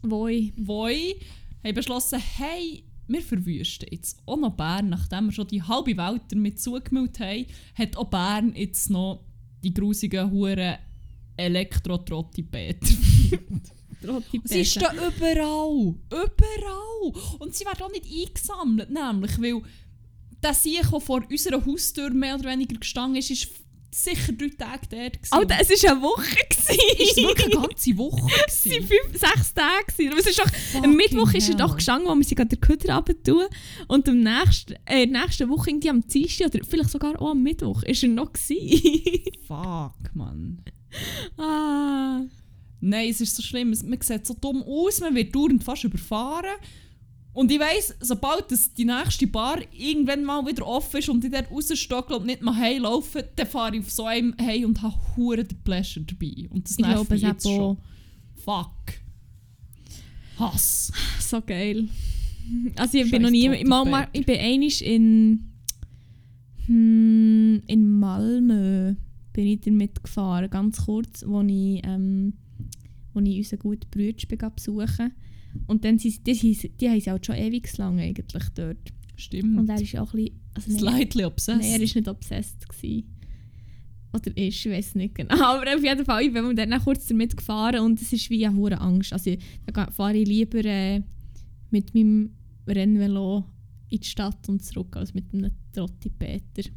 [0.04, 0.54] Woi.
[0.56, 1.16] Voi
[1.64, 6.24] haben beschlossen, hey, wir verwüsten jetzt auch noch Bern, nachdem wir schon die halbe Welt
[6.30, 7.46] damit zugemüllt haben,
[7.76, 9.24] hat auch Bern jetzt noch
[9.64, 10.78] die grusigen Huren
[11.38, 12.88] Elektro-Trotti-Peter.
[14.02, 15.96] Trotti Sie stehen überall.
[16.10, 17.38] Überall.
[17.40, 19.62] Und sie werden auch nicht eingesammelt, nämlich, weil
[20.44, 23.50] der Sieg, der vor unserer Haustür mehr oder weniger gestanden ist, ist
[24.04, 25.14] sicher drei Tage dort.
[25.14, 25.34] gewesen.
[25.34, 26.36] Alter, es war eine Woche.
[26.50, 28.32] es war wirklich eine ganze Woche.
[28.48, 29.86] Es waren fünf, sechs Tage.
[29.88, 30.12] gewesen.
[30.12, 31.68] Aber es ist doch, am Mittwoch ist er hell.
[31.68, 33.50] doch gestanden, wo wir sie gerade den Köder runter
[33.88, 37.84] Und am nächsten, äh, nächsten Woche, irgendwie am Dienstag oder vielleicht sogar auch am Mittwoch,
[37.84, 38.32] ist er noch.
[39.48, 40.64] Fuck, Mann.
[41.38, 42.22] ah.
[42.80, 43.70] Nein, es ist so schlimm.
[43.86, 46.56] Man sieht so dumm aus, man wird dauernd fast überfahren.
[47.38, 51.30] Und ich weiss, sobald das die nächste Bar irgendwann mal wieder offen ist und ich
[51.30, 54.96] dort rausstocke und nicht mal heimlaufe, dann fahre ich auf so einem hey und habe
[55.16, 56.50] hure den Pleasure dabei.
[56.50, 57.78] Und das Ich nervt mich jetzt schon.
[58.38, 58.72] Fuck.
[60.40, 60.92] Hass.
[61.20, 61.88] so geil.
[62.76, 65.52] Also ich Scheiß bin noch nie, Trotti mal, mal, ich bin einig in
[66.66, 68.96] hm, in Malmö
[69.34, 72.34] bin ich damit gefahren, ganz kurz, wo ich, ähm,
[73.14, 75.12] wo ich unseren guten Bruder besuchen
[75.68, 78.94] Und dann sind die, die, die haben sie halt schon ewig lang eigentlich dort.
[79.16, 79.58] Stimmt.
[79.58, 80.40] Und er ist auch ein bisschen...
[80.54, 81.62] Also nein, Slightly obsessed.
[81.62, 82.70] nein, er war nicht obsessed.
[82.70, 83.18] Gewesen.
[84.14, 85.36] Oder ist, ich weiß nicht genau.
[85.44, 88.46] Aber auf jeden Fall, ich bin dann auch kurz damit gefahren und es ist wie
[88.46, 89.14] eine hohe Angst.
[89.14, 89.36] Also
[89.66, 91.02] da fahre ich lieber äh,
[91.72, 92.32] mit meinem
[92.68, 93.46] Rennvelo
[93.90, 96.70] in die Stadt und zurück, als mit einem Trotti Peter.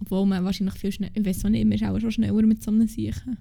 [0.00, 1.12] Obwohl man wahrscheinlich viel schneller...
[1.14, 3.36] Ich weiß auch nicht, man ist auch schon schneller mit so einem Siechen.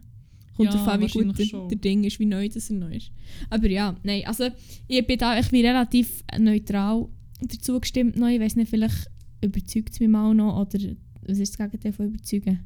[0.57, 3.11] Kommt Ja, an, wie gut der, der Ding ist, wie neu das er neu ist.
[3.49, 4.49] Aber ja, nein, also
[4.87, 7.07] ich bin da ich bin relativ neutral
[7.41, 8.33] dazu gestimmt neu.
[8.35, 9.07] Ich weiß nicht, vielleicht
[9.41, 10.79] überzeugt es mich mal noch oder
[11.27, 12.59] was ist das Gegenteil von überzeugen?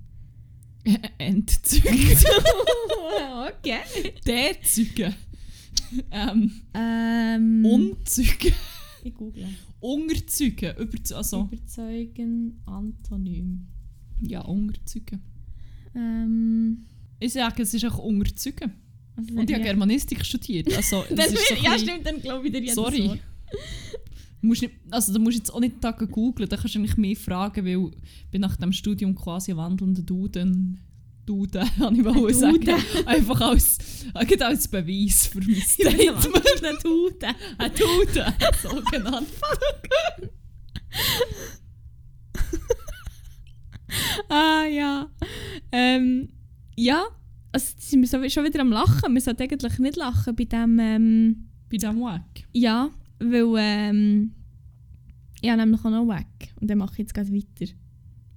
[1.18, 1.94] Entzügen.
[3.50, 3.80] okay.
[4.26, 5.14] Dezügen.
[6.12, 8.54] ähm, Ähm, Unzügen.
[9.04, 9.48] ich google.
[9.82, 10.76] Unterzügen.
[10.78, 13.68] Über, also, Überzeugen, Antonym.
[14.22, 15.22] ja, Unterzügen.
[15.94, 16.86] Ähm,
[17.22, 18.72] Ich sage, es ist auch Unterzügen.
[19.16, 19.72] also Und ich habe ja.
[19.72, 20.76] Germanistik studiert.
[20.76, 23.20] Also, das Das ist so ja, stimmt, dann glaube ich dir jedes Sorry.
[24.42, 27.16] Musst nicht, also, du musst jetzt auch nicht da googeln, da kannst du eigentlich mehr
[27.16, 30.80] fragen, weil ich bin nach dem Studium quasi wandelnder Duden.
[31.28, 32.60] Duden, kann ich mal sagen.
[32.60, 33.08] Duden.
[33.08, 33.78] Einfach als,
[34.16, 36.26] als Beweis für mein Statement.
[36.64, 37.36] Ein Duden.
[37.60, 39.28] Ein Duden, so genannt.
[44.30, 45.08] Ah ja.
[45.72, 46.30] Ähm,
[46.82, 47.04] ja,
[47.52, 49.14] also sind wir so, schon wieder am Lachen.
[49.14, 50.80] Wir sollten eigentlich nicht lachen bei dem.
[50.80, 52.44] Ähm, Bei diesem Wack.
[52.54, 54.32] ja, weil ähm,
[55.42, 56.50] ich habe nämlich auch noch Wack.
[56.60, 57.72] Und dann mache ich jetzt gerade weiter.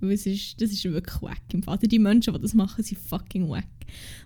[0.00, 1.78] Weil es ist, das ist wirklich Wack im Fall.
[1.78, 3.68] Die Menschen, die das machen, sind fucking Wack.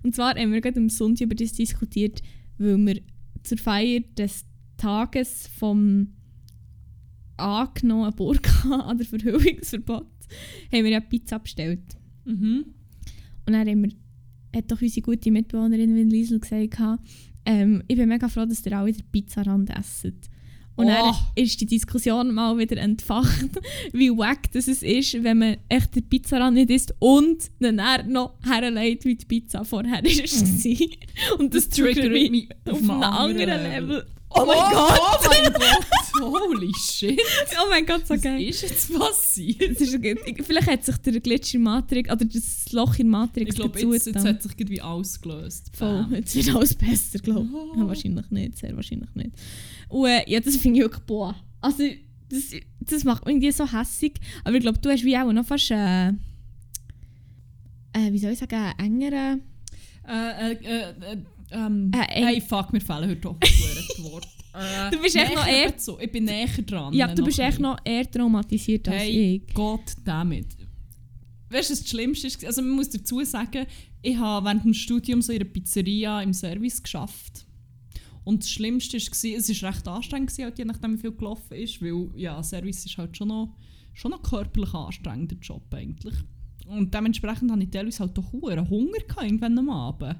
[0.02, 2.22] Und zwar haben wir gerade am Sonntag über das diskutiert,
[2.58, 3.00] weil wir
[3.44, 4.44] zur Feier des
[4.76, 6.08] Tages vom
[7.36, 10.06] angenommenen Burka an der Verhüllungsverbot
[10.72, 11.96] haben wir ja Pizza bestellt.
[12.24, 12.64] Mhm.
[13.46, 13.92] Und dann haben wir,
[14.54, 16.78] hat doch unsere gute Mitbewohnerin Win Liesel gesagt,
[17.44, 20.14] ähm, ich bin mega froh, dass ihr alle den Pizzarand esset.
[20.76, 20.90] Und Oh.
[20.90, 23.48] dann ist die Diskussion mal wieder entfacht,
[23.92, 27.80] wie wack das es ist, wenn man echt den Pizzarand nicht isst und dann
[28.12, 31.38] noch herleitet, wie die Pizza vorher war.
[31.40, 34.06] und das, Das triggert mich mich auf einem anderen Level.
[34.30, 35.00] Oh, Oh mein Gott!
[35.00, 35.86] Oh mein Gott!
[36.20, 37.18] Holy shit!
[37.62, 38.42] Oh mein Gott, so Was geil.
[38.42, 39.80] ist jetzt passiert?
[39.80, 43.56] Ist, ich- vielleicht hat sich der Glitch in Matrix, oder das Loch in Matrix Ich
[43.56, 45.70] glaube, jetzt, jetzt hat sich irgendwie alles gelöst.
[45.72, 46.14] Voll, Bam.
[46.14, 47.54] jetzt wird alles besser, glaube ich.
[47.54, 47.78] Oh.
[47.78, 49.30] Ja, wahrscheinlich nicht, sehr wahrscheinlich nicht.
[49.88, 51.34] Und äh, ja, das finde ich wirklich, boah.
[51.60, 51.84] Also,
[52.28, 52.42] das,
[52.80, 54.14] das macht mich irgendwie so hässig.
[54.44, 56.12] Aber ich glaube, du hast wie auch noch fast, äh, äh,
[58.12, 59.42] wie soll ich sagen, einen engeren...
[60.06, 61.16] Äh, äh, äh, äh,
[61.50, 64.28] ähm, Äh, hey, fuck, mir fehlen heute doch die Worte.
[64.54, 65.98] Äh, Du bist echt noch eher- dazu.
[66.00, 66.92] Ich bin näher dran.
[66.92, 69.54] Ja, du bist echt noch eher traumatisiert als Hey, ich.
[69.54, 70.46] Gott damit.
[71.50, 72.44] Weißt du, das Schlimmste ist?
[72.44, 73.66] Also, man muss dazu sagen,
[74.02, 77.46] ich habe während dem Studium so in einer Pizzeria im Service geschafft.
[78.24, 81.54] Und das Schlimmste war, es war recht anstrengend, gewesen, halt, je nachdem, wie viel gelaufen
[81.54, 83.56] ist, weil ja, Service ist halt schon noch,
[83.94, 86.14] schon noch körperlich anstrengender Job eigentlich.
[86.66, 90.16] Und dementsprechend hatte ich teilweise halt doch verdammt Hunger gehabt, irgendwann am Abend.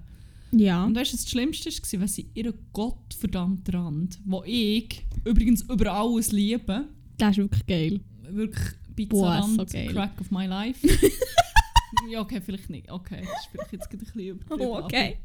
[0.53, 0.85] Ja.
[0.85, 5.63] Und weißt du, was das Schlimmste war, wenn sie ihren gottverdammten Rand, wo ich übrigens
[5.63, 6.89] über alles liebe,
[7.19, 8.01] Das ist wirklich geil.
[8.23, 9.89] wirklich Pizzarand, so geil.
[9.93, 10.87] Crack of my life.
[12.11, 12.91] ja, okay, vielleicht nicht.
[12.91, 14.61] Okay, das ist vielleicht jetzt ein bisschen übertrieben.
[14.63, 15.19] Oh, okay.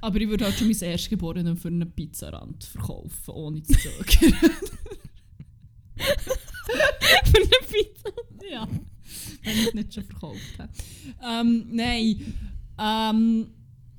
[0.00, 4.34] Aber, aber ich würde halt schon mein Erstgeborenen für einen Pizzarand verkaufen, ohne zu zögern.
[5.98, 8.12] Für eine Pizza.
[8.50, 8.68] ja,
[9.42, 10.70] wenn ich nicht schon verkauft habe.
[11.22, 12.34] Ähm, nein.
[12.78, 13.46] Ähm,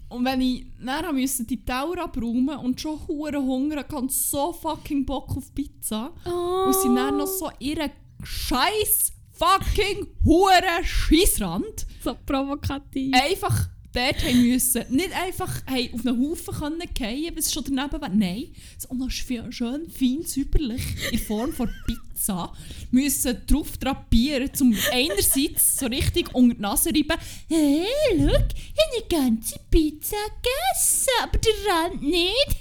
[0.09, 4.51] und wenn ich dann musste die Tower abräumen und schon hure Hunger hatte und so
[4.53, 6.65] fucking Bock auf Pizza, Oh.
[6.67, 7.91] Und sie dann noch so ihren
[8.23, 13.13] scheiß fucking hure Scheissrand So provokativ.
[13.15, 14.83] einfach dort haben müssen.
[14.89, 16.81] Nicht einfach hey, auf einen Haufen können
[17.19, 18.09] fallen, bis es schon daneben war.
[18.09, 22.53] Nein, sondern schön, schön fein säuberlich in Form von Pizza
[22.91, 27.17] müssen drauf drapieren, zum einerseits so richtig unter die Nase reiben.
[27.47, 27.85] Hey,
[28.17, 32.57] schau, ich habe eine ganze Pizza gegessen, aber der Rand nicht.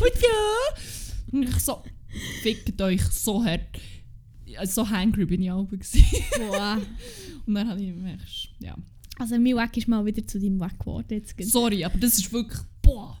[0.00, 1.32] Und ja.
[1.32, 1.82] Und ich so,
[2.42, 3.78] fickt euch so hart.
[4.64, 5.68] So hangry bin ich auch.
[7.46, 8.76] Und dann habe ich gemerkt, ja.
[9.20, 11.06] Also mein Wack ist mal wieder zu deinem Wack geworden.
[11.10, 11.34] Jetzt.
[11.42, 12.60] Sorry, aber das ist wirklich.
[12.80, 13.20] Boah!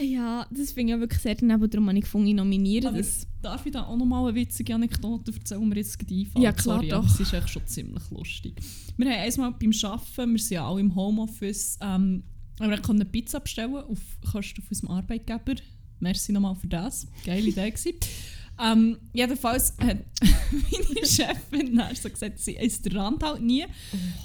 [0.00, 1.70] Ja, das finde ich auch wirklich sehr daneben.
[1.70, 3.26] Darum habe ich gefunden, ich nominiere Aber das.
[3.40, 6.44] darf ich da auch noch mal eine witzige Anekdote erzählen, die mir jetzt gerade einfällt?
[6.44, 6.98] Ja, klar Sorry, doch.
[6.98, 8.60] aber es ist echt schon ziemlich lustig.
[8.96, 12.24] Wir haben einmal beim Arbeiten, wir sind ja alle im Homeoffice, ähm,
[12.58, 14.00] wir konnten eine Pizza bestellen auf
[14.32, 15.54] Kosten von unserem Arbeitgeber.
[16.00, 17.06] Merci nochmal für das.
[17.24, 17.92] Geile Idee gewesen.
[18.58, 19.98] Ähm, jedenfalls hat
[20.50, 23.66] meine Chefin dann so gesagt, sie isst den Rand halt nie.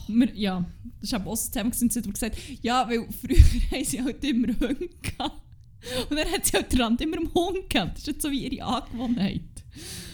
[0.07, 0.65] Wir, ja,
[0.99, 3.37] das ist eben auch zusammen sie hat gesagt, ja, weil früher
[3.71, 5.41] haben sie halt immer Hunde gehabt.
[6.09, 7.93] Und dann hat sie halt den Rand immer im Hund gehabt.
[7.93, 9.41] Das ist jetzt so wie ihre Angewohnheit.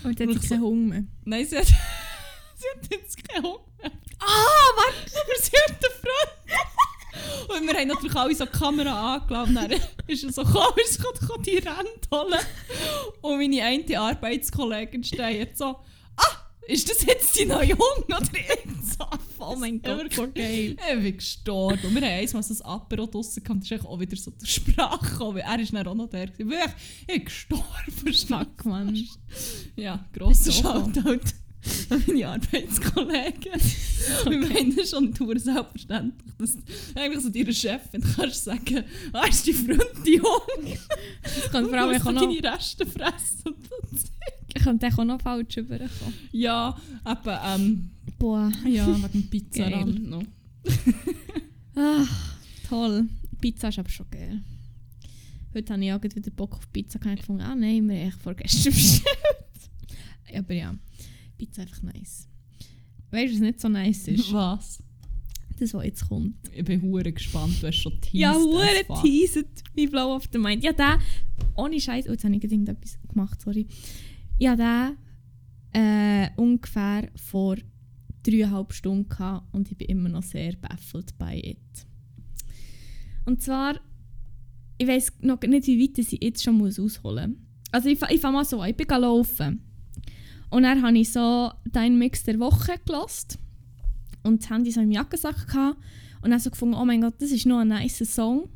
[0.03, 1.03] Und jetzt hat sie keinen Hunger mehr.
[1.26, 3.91] Nein, sie hat, sie hat jetzt keinen Hund mehr.
[4.20, 5.11] Ah, warte!
[5.13, 6.76] Aber sie hat eine Freund.
[7.47, 9.57] Und wir haben natürlich alle so die Kamera angelassen.
[9.57, 12.39] Und dann ist er so gekommen, ich kann die Rand holen.
[13.22, 15.65] Und meine eine Arbeitskollegin steht jetzt so,
[16.15, 18.97] ah, ist das jetzt die neue Hunger oder jetzt?
[19.39, 20.76] Oh mein Gott, so geil.
[20.76, 21.80] Ich bin gestorben.
[21.84, 24.45] Und wir haben einmal so ein Apero draussen gehabt, das ist auch wieder so der
[24.45, 26.30] Sprache gekommen, er ist dann auch noch der.
[26.38, 27.65] Ich bin gestorben.
[28.28, 29.07] Fuck, Mann.
[29.76, 30.51] Ja, grosser.
[30.51, 31.22] Shoutout
[32.07, 33.51] meine Arbeitskollegen.
[34.26, 36.61] Wir meinen das schon nicht selbstverständlich, dass du
[36.95, 40.78] eigentlich so deiner Chefin kannst sagen, ah, ist die Freund die Hunger?
[41.24, 43.55] Das kann vor allem auch du noch, deine Reste fressen.
[44.63, 46.13] könnte auch noch falsch rüberkommen.
[46.32, 48.51] Ja, aber ähm, Boah.
[48.65, 50.24] ja, wegen Pizzarand noch.
[51.80, 52.07] Ah,
[52.68, 53.07] toll.
[53.39, 54.41] Pizza ist aber schon geil.
[55.53, 56.99] Heute habe ich auch wieder Bock auf Pizza.
[56.99, 59.05] Ich gefunden, ah nein, wir haben vorgestern bestellt.
[60.36, 60.74] aber ja,
[61.38, 62.28] Pizza einfach nice.
[63.12, 64.32] Weißt du, was nicht so nice ist?
[64.34, 64.84] Was?
[65.60, 66.36] Das, was jetzt kommt.
[66.54, 68.14] Ich bin hure gespannt, du hast schon teased.
[68.14, 69.02] Ja, hure fuck.
[69.02, 70.64] teaset wie Blow of the Mind.
[70.64, 71.00] Ja, der,
[71.56, 73.66] ohne Scheiß, oh, jetzt habe ich irgendetwas gemacht, sorry.
[74.38, 74.96] Ja, der
[75.74, 77.58] äh, ungefähr vor
[78.22, 81.88] dreieinhalb Stunden gehabt und ich bin immer noch sehr baffled by it.
[83.26, 83.80] Und zwar,
[84.78, 87.40] ich weiß noch nicht, wie weit ich jetzt schon muss ausholen muss.
[87.72, 89.62] Also ich, ich fange mal so an, ich bin laufen.
[90.50, 93.38] Und dann habe ich so «Dein Mix der Woche» gelost
[94.24, 95.78] und das Handy so im Jackensack gehabt.
[96.22, 98.50] Und dann so gefunden, oh mein Gott, das ist noch ein nice Song.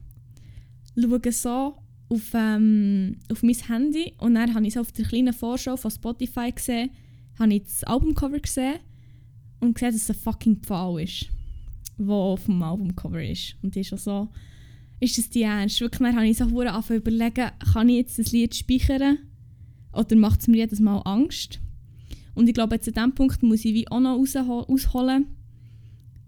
[0.98, 1.78] Schaue so
[2.10, 5.92] auf, ähm, auf mein Handy und dann habe ich so auf der kleinen Vorschau von
[5.92, 6.92] Spotify gesehen,
[7.40, 8.80] habe ich das Albumcover gesehen
[9.62, 11.28] und gesehen, dass es ein fucking Pfahl ist,
[11.98, 13.56] der auf dem Albumcover ist.
[13.62, 14.30] Und ich schon so,
[15.00, 15.80] ist das die ernst?
[15.80, 19.20] Wirklich, dann habe ich so angefangen überlegen, kann ich jetzt das Lied speichern
[19.94, 21.60] oder macht es mir jedes Mal Angst?
[22.34, 25.26] Und ich glaube, jetzt an diesem Punkt muss ich wie auch noch rausho- ausholen,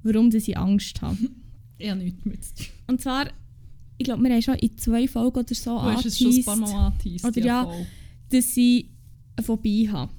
[0.04, 1.18] warum dass ich Angst habe.
[1.84, 2.40] Habe nichts mit.
[2.88, 3.28] Und zwar,
[3.98, 6.44] ich glaube, wir haben schon in zwei Folgen oder so Du hast es schon ein
[6.46, 7.26] paar angeteased, Mal angeteased.
[7.26, 7.64] Oder ja.
[7.66, 7.86] voll.
[8.30, 8.86] dass ich
[9.36, 10.12] eine Phobie habe.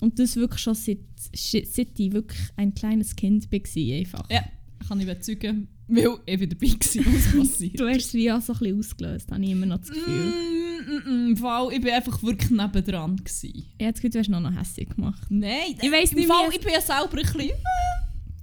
[0.00, 0.98] Und das wirklich schon seit,
[1.34, 3.96] seit ich wirklich ein kleines Kind war.
[3.98, 4.30] Einfach.
[4.30, 4.44] Ja,
[4.86, 7.80] kann ich bezeugen, weil ich wieder dabei war, was passiert.
[7.80, 10.32] Du hast es wie auch so ein bisschen ausgelöst, habe ich immer noch das Gefühl.
[10.32, 13.16] Mm, mm, mm, ich war einfach wirklich nebendran.
[13.16, 13.64] Gewesen.
[13.78, 15.22] Ich habe das Gefühl, du hast noch noch hässlich gemacht.
[15.28, 17.50] Nein, Ich im nicht, Fall, ich bin ja selber ein bisschen...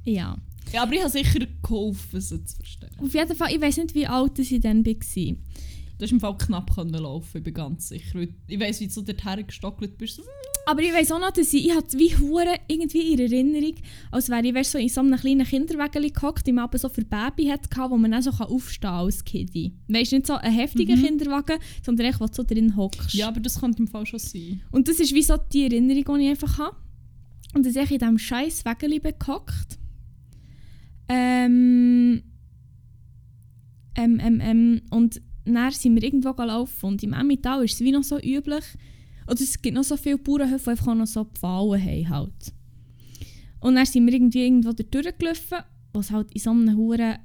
[0.06, 0.38] Ja.
[0.74, 2.90] Ja, aber ich habe sicher geholfen, sie zu verstehen.
[2.98, 5.36] Auf jeden Fall, ich weiß nicht, wie alt ich dann war.
[5.98, 8.20] Du hast im Fall knapp können laufen, ich bin ganz sicher.
[8.48, 10.22] Ich weiss, wie du so dorthin gestockelt bist.
[10.68, 13.76] Aber ich weiß auch noch, dass ich, ich hatte wie hure irgendwie in Erinnerung,
[14.12, 17.04] als wäre ich weißt, so in so einem kleinen Kinderwagen gehockt, man aber so für
[17.04, 19.74] Baby hatte, wo man dann so aufstehen kann als Kiddie.
[19.88, 21.04] Weißt du, nicht so ein heftiger Mhm.
[21.04, 23.14] Kinderwagen, sondern echt, wo du so drin hockst.
[23.14, 24.62] Ja, aber das könnte im Fall schon sein.
[24.72, 26.76] Und das ist wie so die Erinnerung, die ich einfach habe.
[27.56, 29.80] Und bin ich in diesem scheiß Wägeli gehockt.
[31.10, 32.22] Ähm,
[33.96, 35.22] ähm, ähm, ähm, und
[35.54, 38.64] dann sind wir irgendwo gelaufen und im Emmental ist es wie noch so üblich,
[39.28, 42.54] oder es gibt noch so viele Bauernhöfe, die einfach noch so Pfahlen haben halt.
[43.60, 45.60] Und dann sind wir irgendwie irgendwo durchgelaufen,
[45.94, 47.18] wo es halt in so einem hohen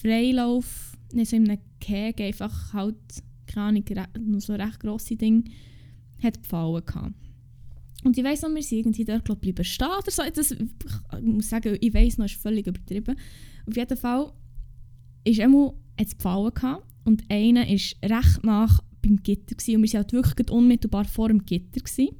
[0.00, 2.96] Freilauf, nicht so in einem Gehege, einfach halt,
[3.46, 3.84] keine Ahnung,
[4.26, 5.50] noch so recht grosse Ding,
[6.22, 7.14] hat Pfahlen gehabt.
[8.04, 10.22] Und ich weiss noch, wir sind irgendwie dort glaub, bleiben stehen oder so.
[10.34, 10.60] Das, ich
[11.22, 13.16] muss sagen, ich weiss noch, ist völlig übertrieben.
[13.66, 14.32] Auf jeden Fall
[15.24, 19.92] ist einmal hat's Pfahlen gehabt und einer ist recht nach beim Gitter gewesen, und wir
[19.92, 21.80] waren halt wirklich unmittelbar vor dem Gitter.
[21.80, 22.14] Gewesen.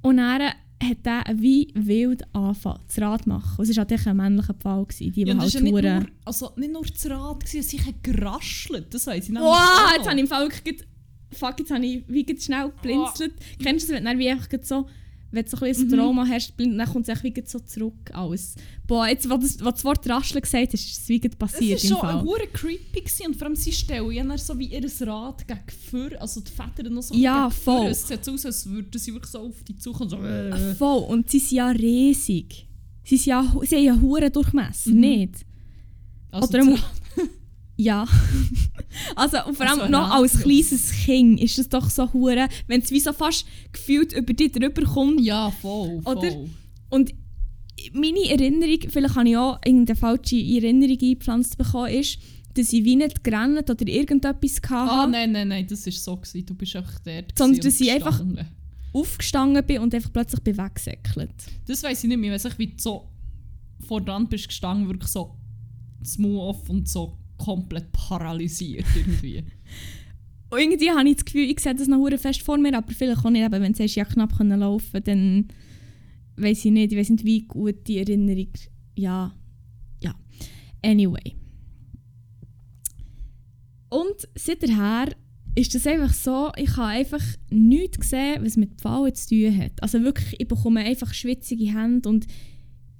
[0.00, 3.62] Und dann hat er wie wild angefangen, das Rad zu machen.
[3.62, 6.50] Es war halt echt ein männlicher Pfahl, gewesen, die, Ja, halt ja nicht nur, also
[6.54, 8.94] nicht nur das Rad, gewesen, es sich geraschelt.
[8.94, 10.84] Das weiss ich nämlich Wow, jetzt habe ich im Fall wirklich...
[11.32, 13.34] Fuck, jetzt habe ich wie schnell geblinzelt.
[13.60, 14.86] Kennst du das, wenn du wie einfach so...
[15.32, 15.92] Wenn du so ein bisschen Mhm.
[15.94, 18.54] ein Trauma hast, blin- dann kommt es echt wie gerade so zurück alles.
[18.86, 21.82] Boah, jetzt, wo, das, das Wort Rascheln gesagt hast, ist es wie gerade Es passiert
[21.90, 23.26] war schon ein hure creepy gewesen.
[23.28, 25.60] und vor allem sie stellen dann so wie ihr Rad gegen
[25.90, 27.86] vor, also die Federn noch so Ja, voll.
[27.86, 30.22] Es sieht so aus, als würden sie wirklich so auf die Zukunft so...
[30.22, 30.74] Äh.
[30.74, 32.68] Voll, und sie sind ja riesig.
[33.04, 35.00] Sie, sind ja, sie haben ja hure Durchmesser, Mhm.
[35.00, 35.34] nicht?
[36.30, 36.64] Also Oder
[37.76, 38.06] Ja.
[39.16, 42.82] also und vor allem Also noch als kleines Kind ist es doch so hure, wenn
[42.82, 45.20] es wie so fast gefühlt über dich drüber kommt.
[45.20, 46.16] Ja, voll, voll.
[46.16, 46.36] Oder?
[46.90, 47.14] Und
[47.94, 52.18] meine Erinnerung, vielleicht habe ich auch irgendeine falsche Erinnerung eingepflanzt bekommen, ist,
[52.54, 56.16] dass ich wie nicht gerannt oder irgendetwas Ah, hatte, nein, nein, nein, das war so.
[56.16, 56.44] Gewesen.
[56.46, 57.36] Du bist einfach dort.
[57.36, 58.46] Sondern dass ich einfach- gestanden.
[58.92, 61.32] aufgestanden bin und einfach plötzlich bin weggesäckelt.
[61.66, 62.28] Das weiss ich nicht mehr.
[62.36, 63.08] Ich weiss nicht, wie du so
[63.88, 65.34] vor dran bist gestanden, wirklich so
[66.04, 69.42] smooth off und so komplett paralysiert irgendwie.
[70.50, 73.24] Und irgendwie habe ich das Gefühl, ich sehe das noch fest vor mir, aber vielleicht
[73.24, 75.48] auch nicht, eben, wenn du sagst, ja knapp können laufen dann
[76.36, 78.48] weiß ich nicht, ich weiß nicht, wie gut die Erinnerung,
[78.94, 79.34] ja,
[80.02, 80.14] ja,
[80.82, 81.36] anyway.
[83.88, 85.08] Und seither
[85.54, 89.82] ist das einfach so, ich habe einfach nichts gesehen, was mit Pfauen zu tun hat.
[89.82, 92.26] Also wirklich, ich bekomme einfach schwitzige Hände und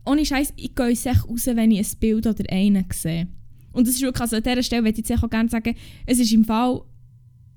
[0.05, 3.29] ohne Scheiß, ich gehe echt raus, wenn ich ein Bild oder einen sehe.
[3.73, 5.75] Und das ist wirklich, also an dieser Stelle würde ich jetzt auch gerne sagen,
[6.07, 6.83] es ist im Fall,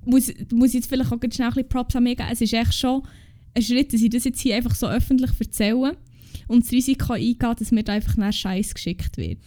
[0.06, 2.42] muss, muss ich jetzt vielleicht auch ganz schnell ein bisschen Props an mir geben, es
[2.42, 3.04] ist echt schon
[3.54, 5.98] ein Schritt, dass ich das jetzt hier einfach so öffentlich erzähle
[6.48, 9.40] und das Risiko eingehe, dass mir da einfach nach Scheiß geschickt wird.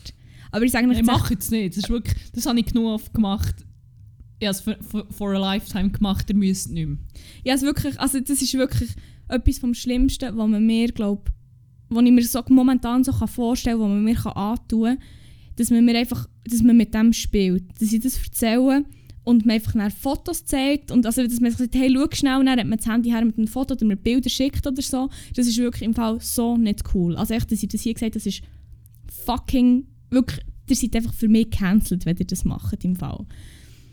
[0.50, 1.76] Aber ich sage Ich nicht, mache jetzt nicht.
[1.76, 3.54] Das, ist wirklich, das habe ich genug oft gemacht.
[4.40, 6.98] Ich habe es for, for, for a lifetime gemacht, ihr müsst nicht mehr.
[7.44, 8.90] ja, es wirklich, also das ist wirklich
[9.28, 11.30] etwas vom Schlimmsten, was man mir, glaube
[11.90, 14.98] was ich mir so momentan so vorstellen kann, was man mir antun kann,
[15.59, 17.64] dass man mir einfach, dass man mit dem spielt.
[17.80, 18.84] Dass ich das erzähle
[19.24, 22.61] und mir einfach dann Fotos zeigt und also, dass man sagt, hey, schau schnell, dann
[22.61, 25.11] hat man das Handy her mit einem Foto oder mir Bilder schickt oder so.
[25.34, 27.16] Das ist wirklich im Fall so nicht cool.
[27.16, 28.40] Also echt, dass ich das hier gesagt das ist
[29.26, 33.26] fucking, wirklich, ihr seid einfach für mich gecancelt, wenn ihr das macht im Fall.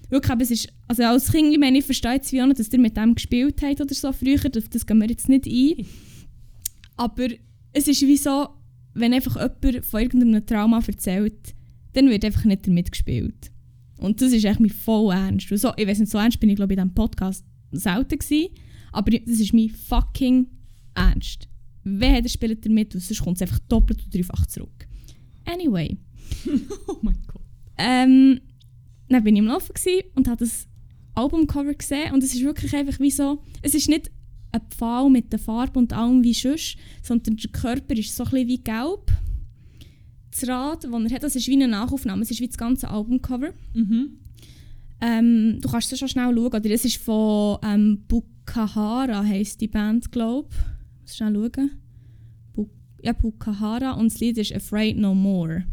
[0.10, 2.60] Wirklich, aber es ist, also als Kind, ich meine, ich verstehe jetzt wie auch nicht,
[2.60, 5.48] dass ihr mit dem gespielt habt oder so früher, das, das gehen wir jetzt nicht
[5.48, 5.86] ein.
[6.96, 7.28] Aber
[7.74, 8.50] es ist wie so,
[8.94, 11.55] wenn einfach jemand von irgendeinem Trauma erzählt,
[11.96, 13.52] dann wird einfach nicht damit gespielt.
[13.98, 15.52] Und das ist echt mir voll ernst.
[15.52, 18.20] Und so, ich weiß nicht, so ernst bin ich glaube ich in diesem Podcast selten
[18.20, 18.50] gewesen,
[18.92, 20.48] aber das ist mir fucking
[20.96, 21.48] ernst.
[21.84, 24.88] Wer der spielt damit, und sonst kommt es einfach doppelt und dreifach zurück.
[25.46, 25.98] Anyway,
[26.88, 27.42] Oh mein Gott.
[27.78, 28.42] ähm,
[29.08, 29.74] dann bin ich im Laufen
[30.16, 30.68] und habe das
[31.14, 34.12] Albumcover gesehen und es ist wirklich einfach wie so, es ist nicht
[34.52, 38.32] ein Pfahl mit der Farbe und allem wie sonst, sondern der Körper ist so ein
[38.32, 39.12] bisschen wie gelb.
[40.36, 42.90] Das Rad, das er hat, das ist wie eine Nachaufnahme, es ist wie das ganze
[42.90, 43.54] Albumcover.
[43.74, 44.20] Mhm.
[45.00, 49.68] Ähm, du kannst es schon schnell schauen, oder es ist von ähm, Bukahara, heisst die
[49.68, 51.02] Band, glaube ich.
[51.02, 51.72] Muss schnell schauen.
[52.54, 52.70] Bu
[53.02, 55.64] ja, Bukahara und das Lied ist Afraid No More.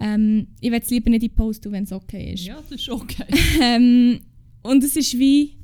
[0.00, 2.44] Ähm, ich werde es lieber nicht in die Post tun, wenn es okay ist.
[2.44, 3.24] Ja, das ist okay.
[3.62, 4.20] Ähm,
[4.62, 5.56] und es ist wie.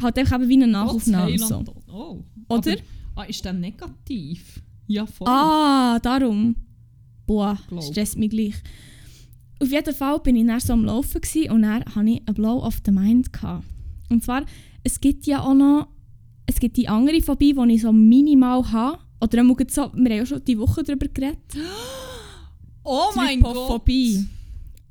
[0.00, 1.32] halt einfach eben wie eine Nachaufnahme.
[1.32, 1.66] Heiland.
[1.66, 1.74] So.
[1.92, 2.24] Oh.
[2.48, 2.72] Oder?
[2.72, 2.80] Aber,
[3.16, 4.62] ah, ist der negativ?
[4.90, 5.28] Ja, voll.
[5.28, 6.56] Ah, darum.
[7.24, 7.84] Boah, Glaub.
[7.84, 8.54] stresst mich gleich.
[9.60, 12.34] Auf jeden Fall bin ich dann so am Laufen gewesen und dann hatte ich einen
[12.34, 13.32] Blow of the Mind.
[13.32, 13.64] Gehabt.
[14.08, 14.44] Und zwar,
[14.82, 15.86] es gibt ja auch noch,
[16.46, 18.98] es gibt die andere Phobie, die ich so minimal habe.
[19.20, 21.38] Oder so, wir haben ja schon die Woche darüber geredet.
[22.82, 23.52] oh mein Gott.
[23.54, 24.26] Trypophobie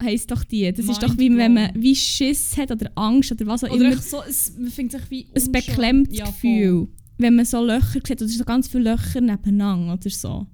[0.02, 0.72] heisst doch die.
[0.72, 3.72] Das ist Mind doch wie wenn man wie Schiss hat oder Angst oder was auch
[3.72, 3.98] Oder immer.
[3.98, 5.52] so, es, man findet sich wie ein unschön.
[5.52, 6.26] beklemmtes Ja.
[6.26, 6.88] Gefühl,
[7.20, 10.48] wenn man so Löcher sieht oder so ganz viele Löcher nebeneinander oder so.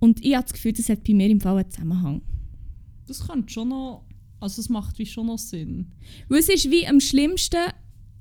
[0.00, 2.22] Und ich habe das Gefühl, das hat bei mir im Fall einen Zusammenhang.
[3.06, 4.04] Das könnte schon noch...
[4.40, 5.92] Also es macht wie schon noch Sinn.
[6.28, 7.58] Weil es ist wie am schlimmsten,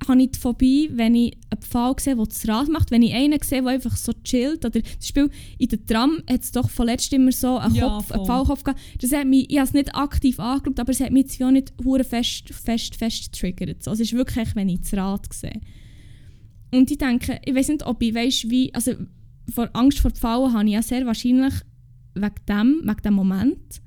[0.07, 2.89] habe ich die Phobie, wenn ich einen Pfahl sehe, der das Rad macht.
[2.89, 4.65] Wenn ich einen sehe, der einfach so chillt.
[4.65, 8.11] Oder zum Beispiel in der Tram hat es doch vorletzt immer so einen, Ja, Kopf,
[8.11, 8.25] einen.
[8.25, 8.81] Pfahlkopf gehabt.
[8.99, 11.51] Das hat mich, ich habe es nicht aktiv angeschaut, aber es hat mich jetzt auch
[11.51, 11.73] nicht
[12.07, 13.83] fest, fest, fest getriggert.
[13.83, 15.61] So, es ist wirklich, wenn ich das Rad sehe.
[16.77, 18.73] Und ich denke, ich weiß nicht, ob ich weiss, wie...
[18.73, 18.93] Also
[19.53, 21.53] vor Angst vor Pfallen habe ich ja sehr wahrscheinlich
[22.13, 23.81] wegen dem, wegen dem Moment.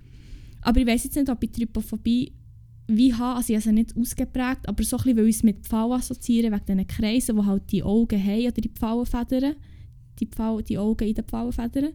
[0.62, 2.32] Aber ich weiß jetzt nicht, ob ich Trypophobie
[2.93, 5.93] wie habe, also ich habe sie nicht ausgeprägt, aber so ein bisschen, weil mit Pfauen
[6.01, 9.55] assoziieren, wegen diesen Kreisen, die halt die Augen haben oder die Pfauenfedern.
[10.18, 11.91] Die, Pfau, die Augen in den Pfauenfedern.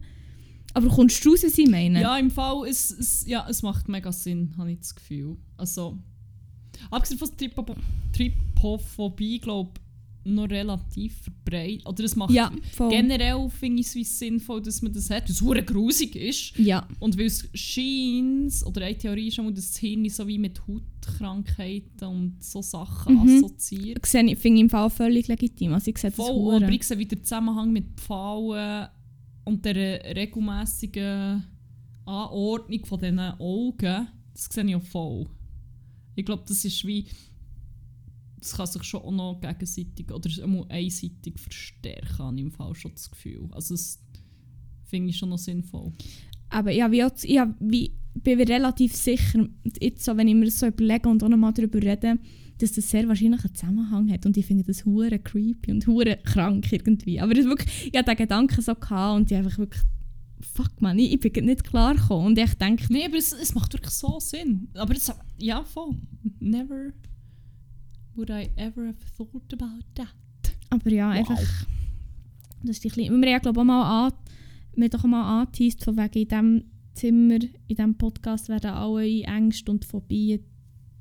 [0.74, 2.00] Aber kommst du raus, was ich meine?
[2.00, 5.36] Ja, im Fall, es, es, ja, es macht mega Sinn, habe ich das Gefühl.
[5.56, 5.98] Also,
[6.90, 7.76] abgesehen von Tripo-
[8.12, 9.85] Tripophobie, glaube ich,
[10.26, 11.86] noch relativ verbreitet.
[11.86, 12.50] Oder es macht Ja,
[12.90, 16.56] generell, finde ich es sinnvoll, dass man das hat, weil es hure grusig ist.
[16.58, 16.86] ja.
[16.98, 20.60] Und weil es scheint, oder eine Theorie ist schon, dass das Hirn so wie mit
[20.66, 23.36] Hautkrankheiten und so Sachen Mhm.
[23.44, 24.00] assoziiert.
[24.04, 25.72] Ich- finde ich im Fall völlig legitim.
[25.72, 28.88] Also ich sehe das Voll, aber ich sehe wieder den Zusammenhang mit Pfauen
[29.44, 31.44] und der regelmäßigen
[32.04, 34.08] Anordnung von diesen Augen.
[34.32, 35.26] Das sehe ich auch voll.
[36.14, 37.06] Ich glaube, das ist wie.
[38.46, 40.30] Das kann sich schon auch noch gegenseitig oder
[40.68, 43.48] einseitig verstärken, habe ich im Fall schon das Gefühl.
[43.50, 44.00] Also, das
[44.84, 45.92] finde ich schon noch sinnvoll.
[46.48, 49.48] Aber ja, wie, auch, ich wie, bin mir relativ sicher,
[49.80, 52.20] jetzt so, wenn ich mir das so überlege und auch noch mal darüber rede,
[52.58, 54.24] dass das sehr wahrscheinlich einen Zusammenhang hat.
[54.26, 57.20] Und ich finde das hure creepy und hure krank irgendwie.
[57.20, 59.82] Aber das wirklich, ich hatte den Gedanken so gehabt und ich einfach wirklich,
[60.54, 62.26] fuck man, ich, ich bin nicht klar gekommen.
[62.26, 64.68] Und ich denke, Nein, aber es, es macht wirklich so Sinn.
[64.74, 65.96] Aber es, ja, voll.
[66.38, 66.92] Never
[68.16, 70.08] would I ever have thought about that.
[70.70, 71.16] aber ja, Wow.
[71.18, 71.66] einfach,
[72.62, 74.12] das ist die kleine, wir haben ja glaube auch mal an,
[74.74, 76.64] wir doch mal angeteased, von wegen in diesem
[76.94, 80.40] Zimmer, in diesem Podcast werden alle Ängste und Phobien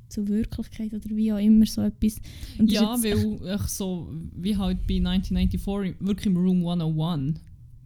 [0.09, 2.19] zur Wirklichkeit oder wie auch immer so etwas.
[2.59, 7.39] Ja, weil ich so, wie halt bei 1994, wirklich im Room 101,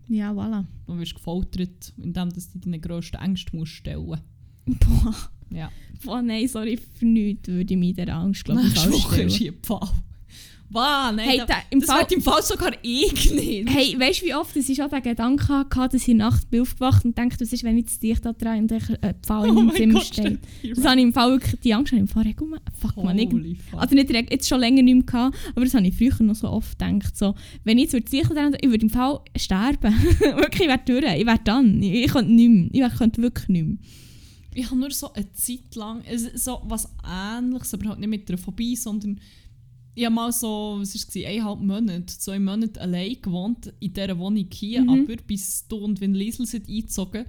[0.10, 0.66] Ja, voilà.
[0.88, 4.20] da wirst du gefoltert, indem du deine grössten Ängste musst stellen
[4.66, 5.16] Boah.
[5.52, 5.72] Ja.
[6.04, 9.28] Boah, nein, sorry, für nichts würde ich mich dieser Angst, glaube ich, Woche stellen.
[9.28, 9.82] ist hier Pfau.
[10.72, 13.68] Wow, nein, Hey, da, im das Fall- im Fall sogar ich nicht.
[13.72, 17.04] Hey, weißt du, wie oft ich schon den Gedanken hatte, dass ich nachts bin aufgewacht
[17.06, 19.50] und dachte, was ist, wenn ich das Licht da dran und ein äh, Pfahl in
[19.50, 20.40] Oh meinem mein Zimmer Gott, steht?
[20.60, 22.64] stell dir Das habe ich im Fall wirklich, die Angst habe ich im Fall regelmäßig,
[22.80, 23.18] fuck man,
[23.72, 23.82] fuck.
[23.82, 26.36] also nicht direkt, jetzt schon länger nicht mehr gehabt, aber das habe ich früher noch
[26.36, 27.34] so oft gedacht, so,
[27.64, 29.96] wenn ich jetzt Licht dran ich würde im Fall sterben.
[30.20, 33.48] wirklich, ich wäre durch, ich wäre dann, ich, ich könnte nicht mehr, ich könnte wirklich
[33.50, 33.78] nicht mehr.
[34.54, 36.04] Ich habe nur so eine Zeit lang
[36.36, 39.20] so was Ähnliches, aber halt nicht mit einer Phobie, sondern
[39.96, 43.94] ich habe mal so, was war es, eineinhalb Monate, so einen Monat allein gewohnt in
[43.94, 44.90] dieser Wohnung hier, Mhm.
[44.90, 47.26] aber bis du und wenn Liesel sind eingezogen.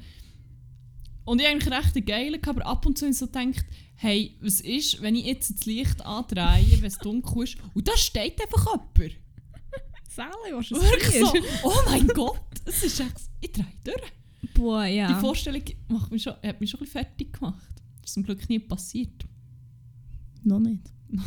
[1.24, 3.64] Und ich habe eigentlich recht geil, aber ab und zu habe ich so gedacht,
[3.96, 7.96] hey, was ist, wenn ich jetzt das Licht andrehe, wenn es dunkel ist, und da
[7.96, 8.96] steht einfach jemand.
[10.08, 11.32] Sally, was Wirklich so,
[11.68, 14.12] oh mein Gott, es ist echt, ich drehe durch.
[14.54, 15.08] Boah, ja.
[15.08, 17.74] Die Vorstellung macht mich schon, hat mich schon ein bisschen fertig gemacht.
[18.00, 19.26] Das ist zum Glück nie passiert.
[20.44, 20.92] noch nicht.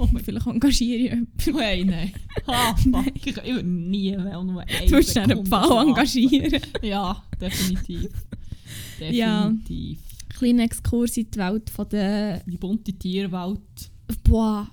[0.00, 1.32] Oh Vielleicht engagiere ich jemanden.
[1.44, 1.60] Gott.
[1.60, 2.12] Hey, nein.
[2.46, 3.04] Ah, fuck.
[3.16, 6.62] Ich, ich würde nie mehr nur eine Du musst einen Pfau engagieren.
[6.82, 8.08] Ja, definitiv.
[9.10, 9.48] Ja.
[9.48, 9.98] Definitiv.
[10.28, 12.44] Kleiner Exkurs in die Welt von der...
[12.46, 13.90] Die bunte Tierwelt.
[14.22, 14.70] Boah.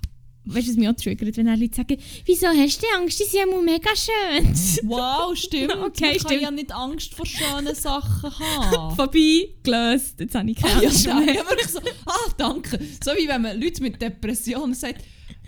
[0.48, 3.40] Weißt du, was mich auch triggert, wenn Leute sagen, wieso hast du Angst, die sind
[3.40, 4.54] ja mega schön.
[4.88, 5.72] Wow, stimmt.
[5.76, 6.42] Okay, Man kann stimmt.
[6.42, 8.94] ja nicht Angst vor schönen Sachen haben.
[8.96, 11.34] Vorbei, gelöst, jetzt habe ich keine Ah, Angst ja, mehr.
[11.34, 11.80] ja, wirklich so.
[12.06, 12.78] Ah, danke.
[13.04, 15.02] So wie wenn man Leute mit Depressionen sagt,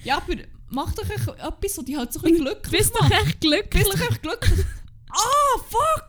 [0.04, 0.34] ja, aber
[0.70, 3.84] mach doch etwas, was dich halt so ein bisschen glücklich Bist doch echt glücklich.
[3.84, 4.64] Bist du echt glücklich?
[5.10, 6.04] ah, fuck!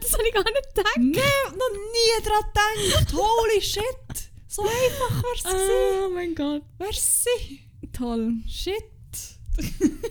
[0.00, 0.96] Das habe ich gar nicht gedacht.
[0.98, 3.12] Nee, noch nie dran gedacht.
[3.14, 3.84] Holy shit!
[4.48, 5.70] So einfach wär's gewesen.
[6.06, 6.62] Oh mein Gott.
[6.78, 7.60] Merci.
[7.92, 8.34] Toll.
[8.46, 8.84] Shit.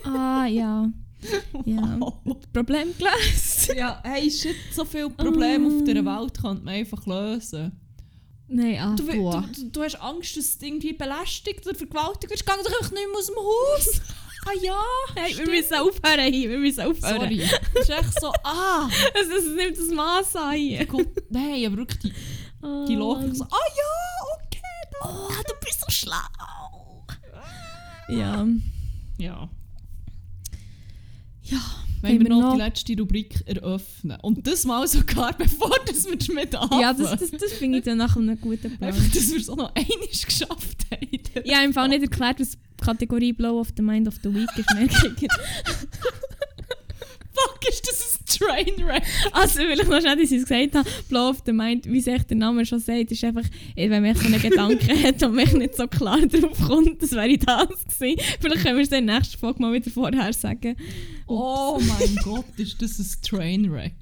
[0.04, 0.88] Ah, ja.
[1.64, 1.96] Ja.
[2.00, 2.14] Wow.
[2.52, 3.72] Problem gelöst.
[3.76, 7.72] Ja, hey, shit, so viele Probleme auf dieser Welt könnte man einfach lösen.
[8.48, 9.12] Nein, ah, Du, du,
[9.54, 12.44] du, du hast Angst, dass du irgendwie belästigt oder vergewaltigt wirst.
[12.44, 14.00] Geh doch einfach nicht mehr aus dem Haus.
[14.46, 14.80] ah ja,
[15.14, 17.20] Hey, wir müssen aufhören hier, wir müssen aufhören.
[17.20, 17.38] Sorry.
[17.74, 18.88] Das ist echt so, ah.
[19.14, 20.86] Es, es nimmt das Maß an hier.
[21.28, 22.12] Nein, aber wirklich die,
[22.62, 24.60] Oh, die Logik so, ah ja, okay.
[25.02, 26.16] Oh, du bist so schlau.
[28.18, 28.46] Ja.
[29.18, 29.48] Ja.
[31.42, 31.58] Ja.
[32.02, 34.16] Wenn Haben wir wir noch, noch- die letzte Rubrik eröffnen.
[34.22, 36.80] Und das mal sogar, bevor das wir damit anfangen.
[36.80, 38.92] Ja, das, das, das finde ich dann nach einem guten Plan.
[38.94, 41.08] Einfach, dass wir es auch noch einmal geschafft haben.
[41.44, 44.32] Ich habe im Fall nicht erklärt, was die Kategorie Blow of the Mind of the
[44.34, 45.28] Week ist.
[47.42, 49.02] Fuck, ist das ein Trainwreck?
[49.32, 52.00] also, will ich noch schnell, dass ich es gesagt habe, Blow of the Mind, wie
[52.00, 53.44] sich der Name schon sagt, ist einfach,
[53.76, 57.12] eh, wenn man so einen Gedanken hat und mich nicht so klar drauf kommt, das
[57.12, 58.20] wäre das gewesen.
[58.40, 60.76] Vielleicht können wir es in der nächsten Folge mal wieder vorher sagen.
[61.26, 63.92] Oh mein Gott, ist das ein Trainwreck?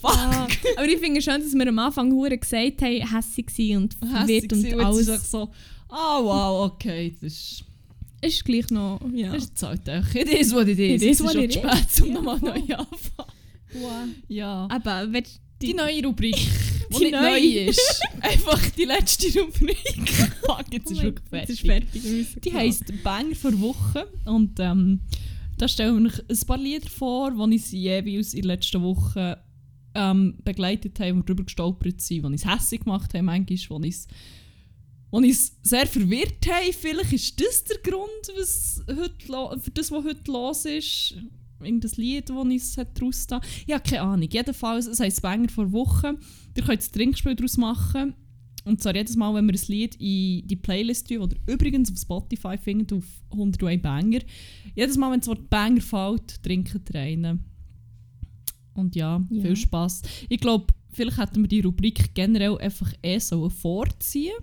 [0.00, 0.16] Fuck!
[0.16, 0.46] Ah,
[0.76, 4.52] aber ich finde schön, dass wir am Anfang hure gesagt haben, hässig sein und verwirrt
[4.52, 5.06] und alles.
[5.06, 5.50] jetzt ist es so,
[5.88, 7.64] ah wow, okay, das ist...
[8.20, 9.32] ist gleich noch, ja.
[9.32, 11.02] Das ist jetzt halt echt, it is what it is.
[11.02, 14.14] It is Es what schon it zu spät, um nochmal neu anfangen.
[14.28, 14.66] Ja.
[14.70, 15.24] Aber wenn
[15.60, 16.36] Die neue Rubrik,
[16.90, 17.30] die, Die nicht neue.
[17.40, 18.00] neu ist.
[18.20, 20.08] Einfach die letzte Rubrik.
[20.44, 21.50] Fuck, jetzt ist Oh Jetzt fertig.
[21.50, 22.42] ist fertig.
[22.44, 24.06] Die heisst Banger vor Woche.
[24.24, 25.00] Und ähm,
[25.58, 28.82] da stellen wir euch ein paar Lieder vor, die ich sie jeweils in der letzten
[28.82, 29.38] Woche
[29.94, 33.58] ähm, begleitet habe, wo wir darüber gestolpert sind, wo ich es hässlich gemacht habe, manchmal,
[33.80, 34.06] wo ich es
[35.22, 36.72] ich es sehr verwirrt habe.
[36.72, 41.14] Vielleicht ist das der Grund, was heute für das, was heute los ist.
[41.64, 43.40] In das Lied, das ich es daraus da.
[43.66, 44.28] Ich habe keine Ahnung.
[44.30, 46.16] Jedenfalls, es heisst Banger vor Woche.
[46.56, 48.14] Ihr könnt ein Trinkspiel daraus machen.
[48.64, 51.98] Und zwar jedes Mal, wenn wir ein Lied in die Playlist tun, oder übrigens auf
[51.98, 54.20] Spotify findet, auf 101 Banger.
[54.76, 57.44] Jedes Mal, wenn das Wort Banger fällt, trinkt ihr einen.
[58.74, 59.42] Und ja, Ja.
[59.42, 60.02] viel Spaß.
[60.28, 64.36] Ich glaube, vielleicht hätten wir die Rubrik generell einfach eh so vorziehen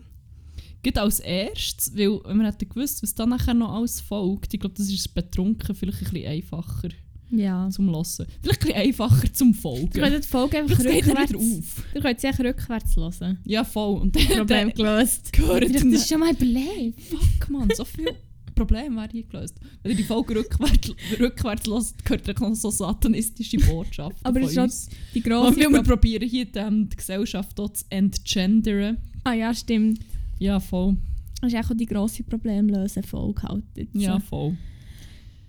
[0.85, 4.59] Geht als erstes, weil wenn wir hätten gewusst, was dann nachher noch alles folgt, ich
[4.59, 6.89] glaube, das ist betrunken vielleicht ein bisschen einfacher
[7.31, 7.67] Ja.
[7.71, 8.03] zum Hören.
[8.41, 9.89] Vielleicht ein bisschen einfacher zum Folgen.
[9.95, 11.29] Ihr könnt die Folge einfach Vielleicht rückwärts...
[11.33, 11.83] wieder auf.
[11.95, 13.39] Ihr könnt sie einfach rückwärts hören.
[13.45, 13.99] Ja, voll.
[13.99, 15.33] Und dann, Problem dann gelöst.
[15.33, 17.01] gehört dann- das schon mal überlegt?
[17.01, 18.13] Fuck, man, so viele
[18.53, 19.55] Probleme werden hier gelöst.
[19.81, 24.51] Wenn ihr die Folge rückwärts, rückwärts hört, gehört ihr noch so satanistische Botschaften Aber es
[24.51, 24.89] ist uns.
[25.15, 25.57] die Und grosse...
[25.57, 28.97] wir Pro probieren hier die, ähm, die Gesellschaft auch zu entgendern.
[29.23, 29.99] ah ja, stimmt.
[30.39, 30.97] Ja, voll.
[31.41, 33.63] Das ist auch die grosse Problemlösen-Folge halt.
[33.75, 33.95] jetzt.
[33.95, 34.55] Ja, voll.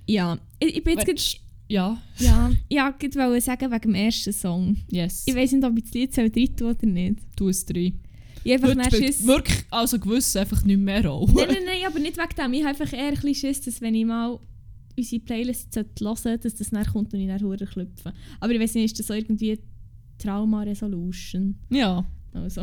[0.07, 0.39] Ja.
[0.61, 1.07] Ich, ich bin jetzt...
[1.07, 4.77] Willst- Ja, Ja, ja, ich wollte sagen wegen dem ersten Song.
[4.91, 5.25] yes.
[5.27, 7.19] Ich weiß nicht, ob ich das Lied soll rein tun oder nicht.
[7.37, 7.99] Du es rein.
[8.45, 9.27] Ich einfach Heute spielt Schiss...
[9.27, 11.33] wirklich, also gewiss, einfach nicht mehr Rolle.
[11.35, 12.53] Nein, nein, nein, aber nicht wegen dem.
[12.53, 14.39] Ich habe einfach eher ein bisschen Schiss, dass wenn ich mal
[14.97, 18.13] unsere Playlist hören sollte, dass das dann kommt und ich dann verdammt klopfen.
[18.39, 19.59] Aber ich weiß nicht, ist das so irgendwie
[20.19, 21.57] Trauma-Resolution?
[21.71, 22.05] Ja.
[22.33, 22.63] Also.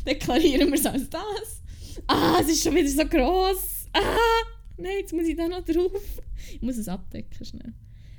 [0.06, 1.62] deklarieren wir es als das.
[2.06, 3.86] Ah, es ist schon wieder so gross.
[3.92, 4.00] Ah,
[4.76, 5.92] nein, jetzt muss ich da noch drauf.
[6.52, 7.72] Ich muss es abdecken schnell.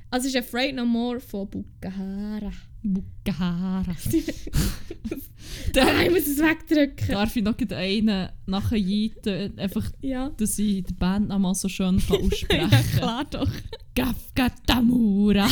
[0.09, 2.51] Also es ist Afraid No More von Bukahara.
[2.83, 3.95] Bukahara.
[5.77, 7.09] Ah, ich muss es wegdrücken.
[7.09, 10.29] Darf ich noch einen nachher jeiten, einfach, Ja.
[10.29, 12.97] dass ich den Bandnamen so schön kann aussprechen ja, kann?
[12.97, 13.49] klar doch.
[13.95, 15.47] Kafka-Tamura.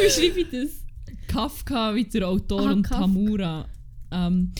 [0.00, 0.85] Wie schreibe ich das?
[1.36, 3.00] Kafka wie der Autor Ah, und Kafka.
[3.02, 3.66] Tamura.
[4.10, 4.52] Ähm,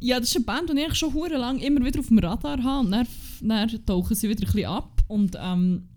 [0.00, 2.62] ja, das ist eine Band, die ich schon hure lang immer wieder auf dem Radar
[2.62, 2.84] habe.
[2.86, 3.06] Und dann,
[3.40, 5.02] dann tauchen sie wieder ein bisschen ab.
[5.08, 5.88] Und ähm,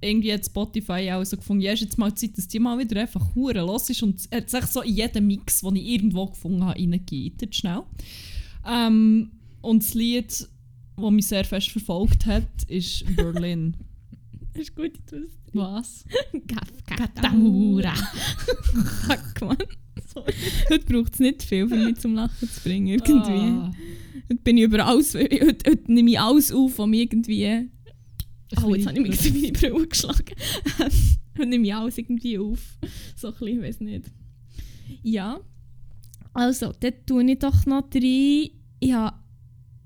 [0.00, 3.00] irgendwie hat Spotify auch so gefunden, ja, ist jetzt mal Zeit, dass die mal wieder
[3.00, 4.02] einfach hure los ist.
[4.02, 7.54] Und hat sich so in jeden Mix, den ich irgendwo gefunden habe, reingeht.
[7.54, 7.82] Schnell.
[8.66, 9.30] Ähm,
[9.62, 10.26] und das Lied,
[10.96, 13.76] das mich sehr fest verfolgt hat, ist Berlin.
[14.58, 15.28] Das ist gut, ich wusste.
[15.52, 16.04] Was?
[16.48, 17.94] Kafka Tamura.
[19.06, 19.56] Fuck, man.
[20.68, 22.88] Heute braucht es nicht viel, um mich zum Lachen zu bringen.
[22.88, 23.30] Irgendwie.
[23.30, 23.72] Ah.
[24.28, 27.68] Heute bin ich über alles, heute, heute nehme ich alles auf, was mich irgendwie...
[28.60, 30.34] Oh, jetzt habe ich mir bisschen gegen meine Brille geschlagen.
[31.38, 32.78] heute nehme ich alles irgendwie auf.
[33.14, 34.06] So ein bisschen, ich weiß nicht.
[35.04, 35.38] Ja.
[36.32, 38.50] Also, dort tue ich doch noch rein.
[38.80, 39.16] Ich habe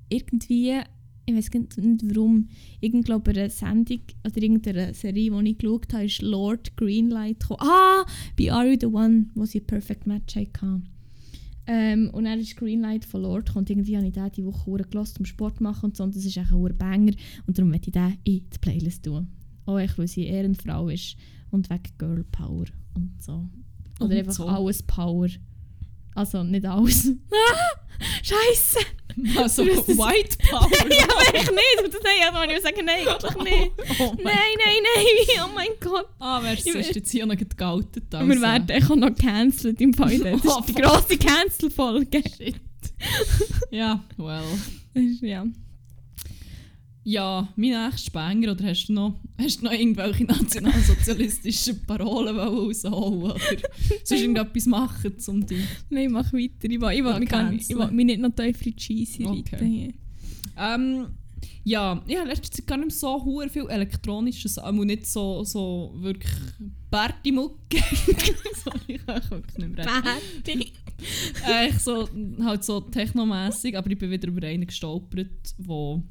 [0.09, 0.81] irgendwie...
[1.25, 2.49] Ich weiß nicht warum.
[2.81, 7.39] Ich glaube, eine Sendung oder irgendeine Serie, die ich geschaut habe, ist Lord Greenlight.
[7.41, 7.61] gekommen.
[7.61, 8.05] Ah!
[8.37, 10.89] Bei Are You The One, wo sie Perfect Match hatten.
[11.69, 13.63] Ähm, und dann ist Greenlight von Lord gekommen.
[13.63, 16.03] und irgendwie habe ich den diese Woche gehört, um Sport zu machen und so.
[16.03, 17.13] Und das ist echt ein Banger.
[17.47, 19.29] Und darum möchte ich den in die Playlist tun.
[19.67, 21.17] Auch echt, weil sie eine Ehrenfrau ist
[21.53, 22.65] und wegen Girl Power
[22.97, 23.49] und so.
[24.01, 24.47] Oder Und einfach so.
[24.49, 25.29] alles Power.
[26.17, 27.13] Also nicht alles.
[28.23, 28.79] Scheiße!
[29.37, 30.69] Also, White Power.
[30.91, 31.95] ja, aber ich nicht.
[31.95, 33.73] Das nein, ich wollte sagen, nein, eigentlich nicht.
[34.01, 36.07] Oh mein Nein, nein, nein, oh mein Gott.
[36.19, 38.15] Ah, wer ist Ich sonst jetzt hier noch geoutet?
[38.15, 38.29] Also.
[38.29, 40.19] Wir werden auch noch cancelled im Fall.
[40.19, 40.83] Das Oh, ist die fuck.
[40.83, 42.23] grosse Cancel-Folge.
[42.37, 42.57] Shit.
[43.71, 44.43] ja, well.
[45.21, 45.45] Ja.
[47.05, 53.33] Ja, mein nächster Banger, oder hast du noch, hast du noch irgendwelche nationalsozialistischen Parolen rausholen
[53.33, 53.39] oder
[54.05, 55.65] sonst irgendetwas machen, um die...
[55.91, 56.71] Nein, mach weiter.
[56.71, 59.57] Ich will, ich will, mich, ich will mich nicht noch tiefer in Scheisse Okay.
[59.57, 59.95] reiten.
[60.57, 61.07] Ähm,
[61.65, 65.93] ja, ich habe letzte Zeit gar nicht so hure viel elektronisches, aber nicht so, so
[65.97, 66.33] wirklich
[66.91, 67.57] Partymucke.
[68.65, 69.87] Sorry, ich kann wirklich nicht mehr
[70.47, 70.63] reden.
[71.49, 72.09] äh, ich so,
[72.45, 76.03] halt so technomässig, aber ich bin wieder über einen gestolpert, wo,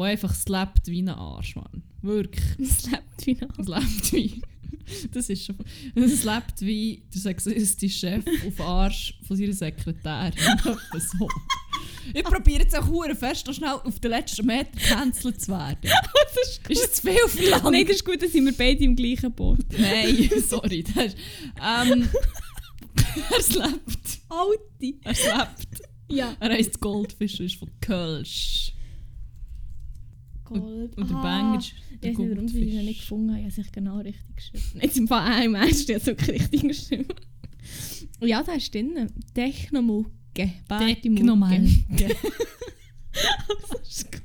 [0.00, 1.82] wo einfach slappt wie ein Arsch, Mann.
[2.00, 2.42] Wirklich.
[2.58, 3.58] Lebt wie noch.
[3.58, 4.42] Es lebt wie.
[5.12, 5.56] Das ist schon.
[5.94, 10.32] Es lebt wie der sexistische Chef auf Arsch von seiner Sekretärin.
[10.94, 11.28] So.
[12.14, 15.78] Ich probiere jetzt auch hure fest, noch schnell auf den letzten Meter gecancelt zu werden.
[15.82, 17.70] das ist Ist es zu viel verlangt?
[17.70, 19.66] Nein, das ist gut, dann sind wir beide im gleichen Boot.
[19.78, 20.82] Nein, sorry.
[20.82, 21.16] Das ist,
[21.62, 22.08] ähm,
[23.30, 24.20] er slept.
[24.28, 24.94] Alte.
[25.04, 25.82] Er slept.
[26.08, 26.34] Ja.
[26.40, 28.72] Er heisst Goldfisch ist von Kölsch.
[30.58, 30.96] Gold.
[30.96, 33.38] Und der Ah, Banger ist Ich der weiß nicht, warum sie ihn nicht gefunden haben.
[33.38, 34.80] Ich habe sich genau richtig geschrieben.
[34.82, 37.06] Jetzt im Fall Ernst, ich habe es richtig geschrieben.
[38.22, 39.10] Ja, da ist drin.
[39.34, 40.10] Technomucke.
[40.68, 41.20] Partymucke.
[41.20, 41.68] Technomalke.
[43.12, 44.22] Das ist gut.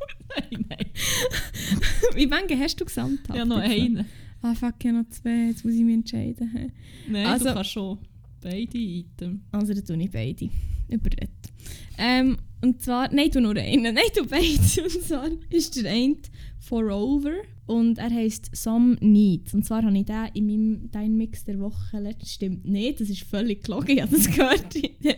[0.52, 0.86] Nein, nein.
[2.16, 3.22] Wie viele hast du gesamt?
[3.28, 4.06] Ich habe noch einen.
[4.42, 5.48] Ah, fuck, ich habe noch zwei.
[5.48, 6.72] Jetzt muss ich mich entscheiden.
[7.10, 7.98] Nein, Also- du kannst schon
[8.42, 9.42] beide Items.
[9.52, 10.50] Also, dann tue ich beide.
[10.88, 11.30] Überredet.
[11.98, 13.94] Ähm, und zwar, nein, du nur einen.
[13.94, 14.44] Nein, du beide.
[14.84, 16.18] Und zwar ist der eine
[16.60, 17.34] Forever
[17.68, 19.54] und er heisst Some Needs.
[19.54, 23.10] Und zwar habe ich den in meinem Dein Mix der Woche letztes stimmt nicht, das
[23.10, 24.76] ist völlig gelogen, ich habe das gehört.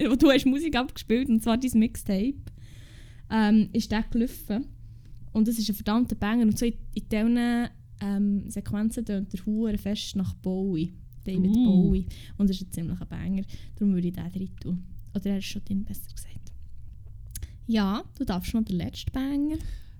[0.10, 2.36] Wo du hast Musik abgespielt und zwar dein Mixtape.
[3.30, 4.66] Ähm, ist der gelaufen.
[5.32, 6.43] Und das ist ein verdammter Banger.
[6.43, 7.70] Und so in, in diesen
[8.02, 10.93] ähm, Sequenzen tönt der Hure fest nach Bowie.
[11.24, 11.84] David Uh.
[11.84, 12.06] Bowie.
[12.38, 13.43] Und das ist ein ziemlicher Banger.
[13.76, 14.84] Darum würde ich den drin tun.
[15.14, 16.47] Oder er ist schon drin, besser gesagt.
[17.68, 19.57] Ja, du darfst noch den letzten Banger.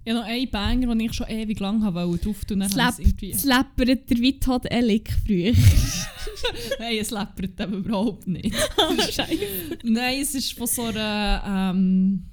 [0.07, 2.61] Ich habe noch einen Banger, den ich schon ewig lang habe wollte drauf tun.
[2.61, 5.51] Es slappert der Todd Ellick früher.
[6.80, 8.55] Nein, es läppert eben überhaupt nicht.
[9.11, 9.38] Scheiße.
[9.84, 11.74] Nein, es ist von so einer...
[11.76, 12.24] Ähm,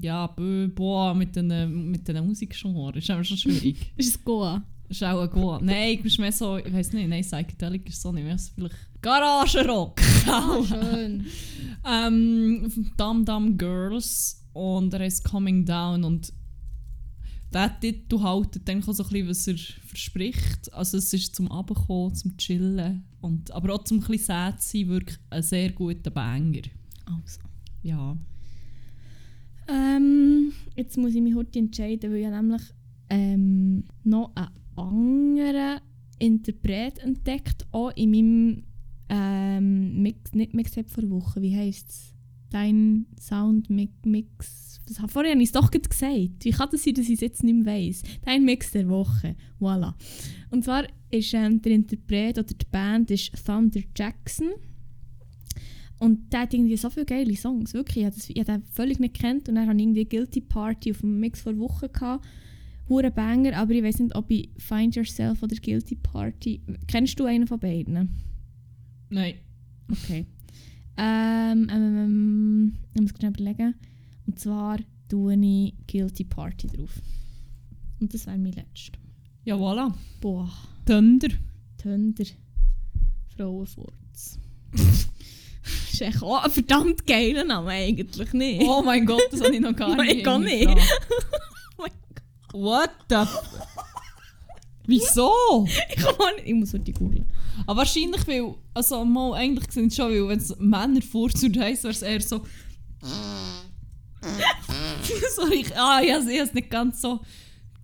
[0.00, 0.26] ja,
[0.74, 2.96] Boah, mit den, mit den Musikgenres.
[2.96, 3.92] ist aber schon schwierig.
[3.96, 4.64] Ist es Goa?
[4.88, 5.60] ist auch ein Goa.
[5.62, 6.56] Nein, ich ist mehr so...
[6.56, 8.24] Ich weiß nicht, nein, Psychedelic ist so nicht.
[8.24, 8.74] Mehr so vielleicht...
[9.00, 10.00] Garagenrock!
[10.26, 11.26] Ah, schön.
[11.88, 16.32] ähm, Dum Dum Girls und er heißt Coming Down und
[17.52, 20.72] der Titel haltet dann auch so ein bisschen, was er verspricht.
[20.72, 24.88] Also es ist zum Abkommen, zum Chillen und aber auch zum ein bisschen sad sein,
[24.88, 26.62] wirklich ein sehr guter Banger.
[27.04, 27.40] Also.
[27.82, 28.16] Ja.
[29.68, 32.62] Ähm, jetzt muss ich mich heute entscheiden, weil ich nämlich
[33.10, 35.80] ähm, noch einen anderen
[36.18, 38.64] Interpret entdeckt, auch in meinem
[39.08, 42.11] ähm, Mix, nicht Mixtape vor Woche, wie heisst es?
[42.52, 43.92] Dein Sound Mix.
[44.04, 46.44] Mix das, vorher habe ich es doch gerade gesagt.
[46.44, 48.02] Wie kann das sein, dass ich es jetzt nicht mehr weiss?
[48.24, 49.36] Dein Mix der Woche.
[49.60, 49.94] Voilà.
[50.50, 54.50] Und zwar ist ähm, der Interpret oder die Band ist Thunder Jackson.
[55.98, 57.74] Und der hat irgendwie so viele geile Songs.
[57.74, 59.48] Wirklich, ich habe, das, ich habe den völlig nicht kennt.
[59.48, 61.92] Und dann hatte ich irgendwie Guilty Party auf dem Mix vor Wochen.
[61.92, 62.24] Gehabt.
[62.88, 66.60] Hure Banger, aber ich weiß nicht, ob ich Find Yourself oder Guilty Party.
[66.88, 68.10] Kennst du einen von beiden?
[69.08, 69.34] Nein.
[69.90, 70.26] Okay.
[70.96, 73.74] Ähm, ähm, ähm, ich muss schnell überlegen.
[74.26, 74.78] Und zwar
[75.08, 76.90] tue ich Guilty Party drauf.
[78.00, 78.98] Und das wäre mein letzter.
[79.44, 79.92] Ja, voilà.
[80.20, 80.50] Boah,
[80.86, 81.28] Thunder.
[81.82, 82.24] Thunder.
[83.36, 84.38] Frauenfurz.
[85.92, 88.62] ist echt auch ein verdammt geiler Name eigentlich, nicht?
[88.62, 90.24] Oh mein Gott, das habe ich noch gar Nein, nicht.
[90.24, 90.68] gar nicht.
[91.78, 91.90] Oh mein
[92.52, 93.16] What the...
[94.86, 95.64] Wieso?
[95.66, 97.24] ich, kann nicht- ich muss heute googeln.
[97.66, 98.54] Aber wahrscheinlich, weil...
[98.74, 102.20] Also mal, eigentlich sind es schon, weil wenn es Männer vorzuhört heisst, wäre es eher
[102.20, 102.44] so...
[105.36, 107.20] Sorry, ich, ah, ich habe es nicht ganz so...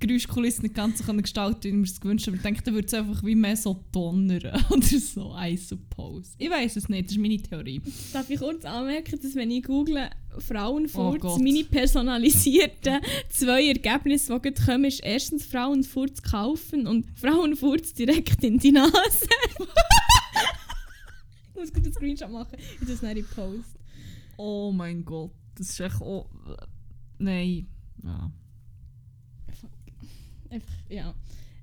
[0.01, 2.37] Geräuschkulisse nicht ganz so können gestalten, wie ich mir es gewünscht habe.
[2.37, 6.33] Aber ich denke, dann würde es einfach wie mehr so donnern oder so, I suppose.
[6.39, 7.83] Ich weiß es nicht, das ist meine Theorie.
[8.13, 11.41] Darf ich kurz anmerken, dass wenn ich google Oh Frauenfurz, Gott.
[11.43, 18.59] meine personalisierten zwei Ergebnisse, die gerade kommen, ist erstens Frauenfurz kaufen und Frauenfurz direkt in
[18.59, 18.93] die Nase.
[21.51, 23.77] ich muss gerade einen Screenshot machen, ich das nicht Post.
[24.37, 26.01] Oh mein Gott, das ist echt...
[26.01, 26.27] Oh,
[27.19, 27.67] nein.
[28.05, 28.31] Ja.
[30.51, 31.15] Einfach, ja.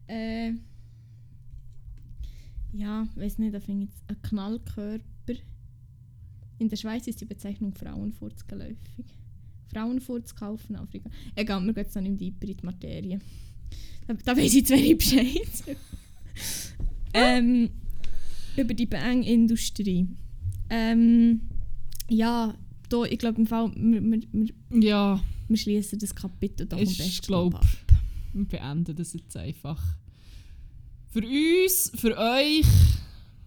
[0.07, 0.53] Äh,
[2.73, 5.03] ja, weiß nicht, da finde ich jetzt einen Knallkörper.
[6.57, 9.05] In der Schweiz ist die Bezeichnung Frauenfurz geläufig.
[9.73, 11.09] Frauenfurz kaufen Afrika.
[11.35, 13.19] Egal, wir gehen jetzt noch nicht deeper in die Materie.
[14.07, 15.77] Da, da weiss ich zu wenig Bescheid.
[17.13, 17.69] ähm,
[18.55, 20.07] über die Bang-Industrie.
[20.69, 21.41] Ähm,
[22.09, 22.55] ja,
[22.89, 26.83] da, ich glaube im Fall, wir, wir, wir, Ja, wir schließen das Kapitel doch am
[26.83, 27.65] besten glaub, ab.
[28.35, 29.81] Wir beenden das jetzt einfach.
[31.09, 32.65] Für uns, für euch,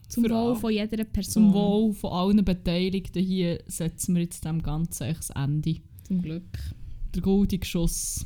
[0.08, 1.32] Zum für Wohl von jeder Person.
[1.32, 5.80] zum Wohl von allen Beteiligten hier, setzen wir jetzt dem Ganzen das Ende.
[6.04, 6.58] Zum Glück.
[7.14, 8.24] Der goldige Schuss.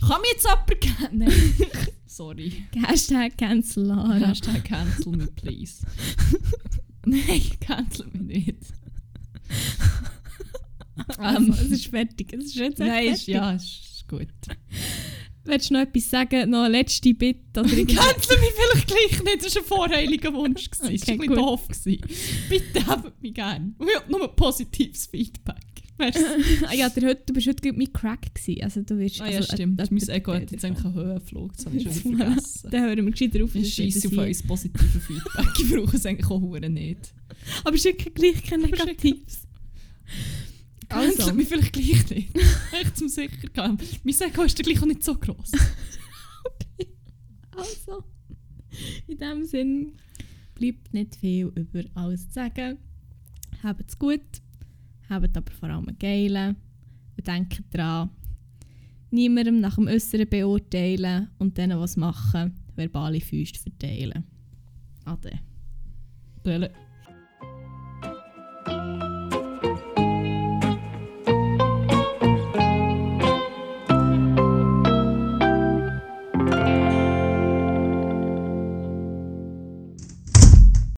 [0.00, 1.18] Kann mir jetzt jemand geben?
[1.18, 1.32] Nein.
[2.06, 2.52] Sorry.
[2.86, 4.14] Hashtag Cancel Lara.
[4.14, 5.86] Hashtag cancel me, please.
[7.06, 8.56] Nein, cancel mich nicht.
[11.18, 12.32] Also, es ist fertig.
[12.32, 13.34] Es ist jetzt Nein, ist, fertig.
[13.34, 14.26] ja, ist, ist gut.
[15.50, 16.50] Willst du noch etwas sagen?
[16.50, 17.40] Noch eine letzte Bitte?
[17.52, 20.70] Cancel mich vielleicht gleich nicht, das war ein vorheiliger Wunsch.
[20.70, 21.68] Das war ein bisschen doof.
[21.68, 22.00] gewesen.
[22.48, 23.72] Bitte habt mich gerne.
[23.78, 25.56] Und ich habe nur positives Feedback.
[26.02, 28.62] Ah, ja, der, heute- du bist heute mit Crack gewesen.
[28.62, 29.78] Also, du wirst, Ah ja, also, stimmt.
[29.78, 31.54] äh, mein äh, Ego äh, hat jetzt äh, eigentlich einen Höhenflug.
[31.54, 32.70] Das habe ich schon vergessen.
[32.70, 33.54] Dann hören wir gescheiter auf.
[33.54, 34.22] Ich scheisse auf hier.
[34.22, 35.46] uns positive Feedback.
[35.58, 37.12] Ich brauche es eigentlich auch nicht.
[37.64, 39.42] Aber schicke gleich kein Aber schick- Negatives.
[40.90, 42.36] Cancelt Also, mich vielleicht gleich nicht.
[42.72, 43.78] Echt zum sicher gehen.
[44.02, 45.52] Mein Ego ist dann gleich auch nicht so gross.
[47.56, 48.04] also,
[49.06, 49.92] in dem Sinn
[50.54, 52.78] bleibt nicht viel über alles zu sagen.
[53.62, 54.42] Habt's gut,
[55.08, 56.56] habt aber vor allem geile
[57.16, 58.10] und denkt dran,
[59.10, 64.24] niemandem nach dem Äußeren beurteilen und denen, was machen, verbale Füße verteilen.
[65.04, 65.38] Ade.
[66.44, 66.72] Dele.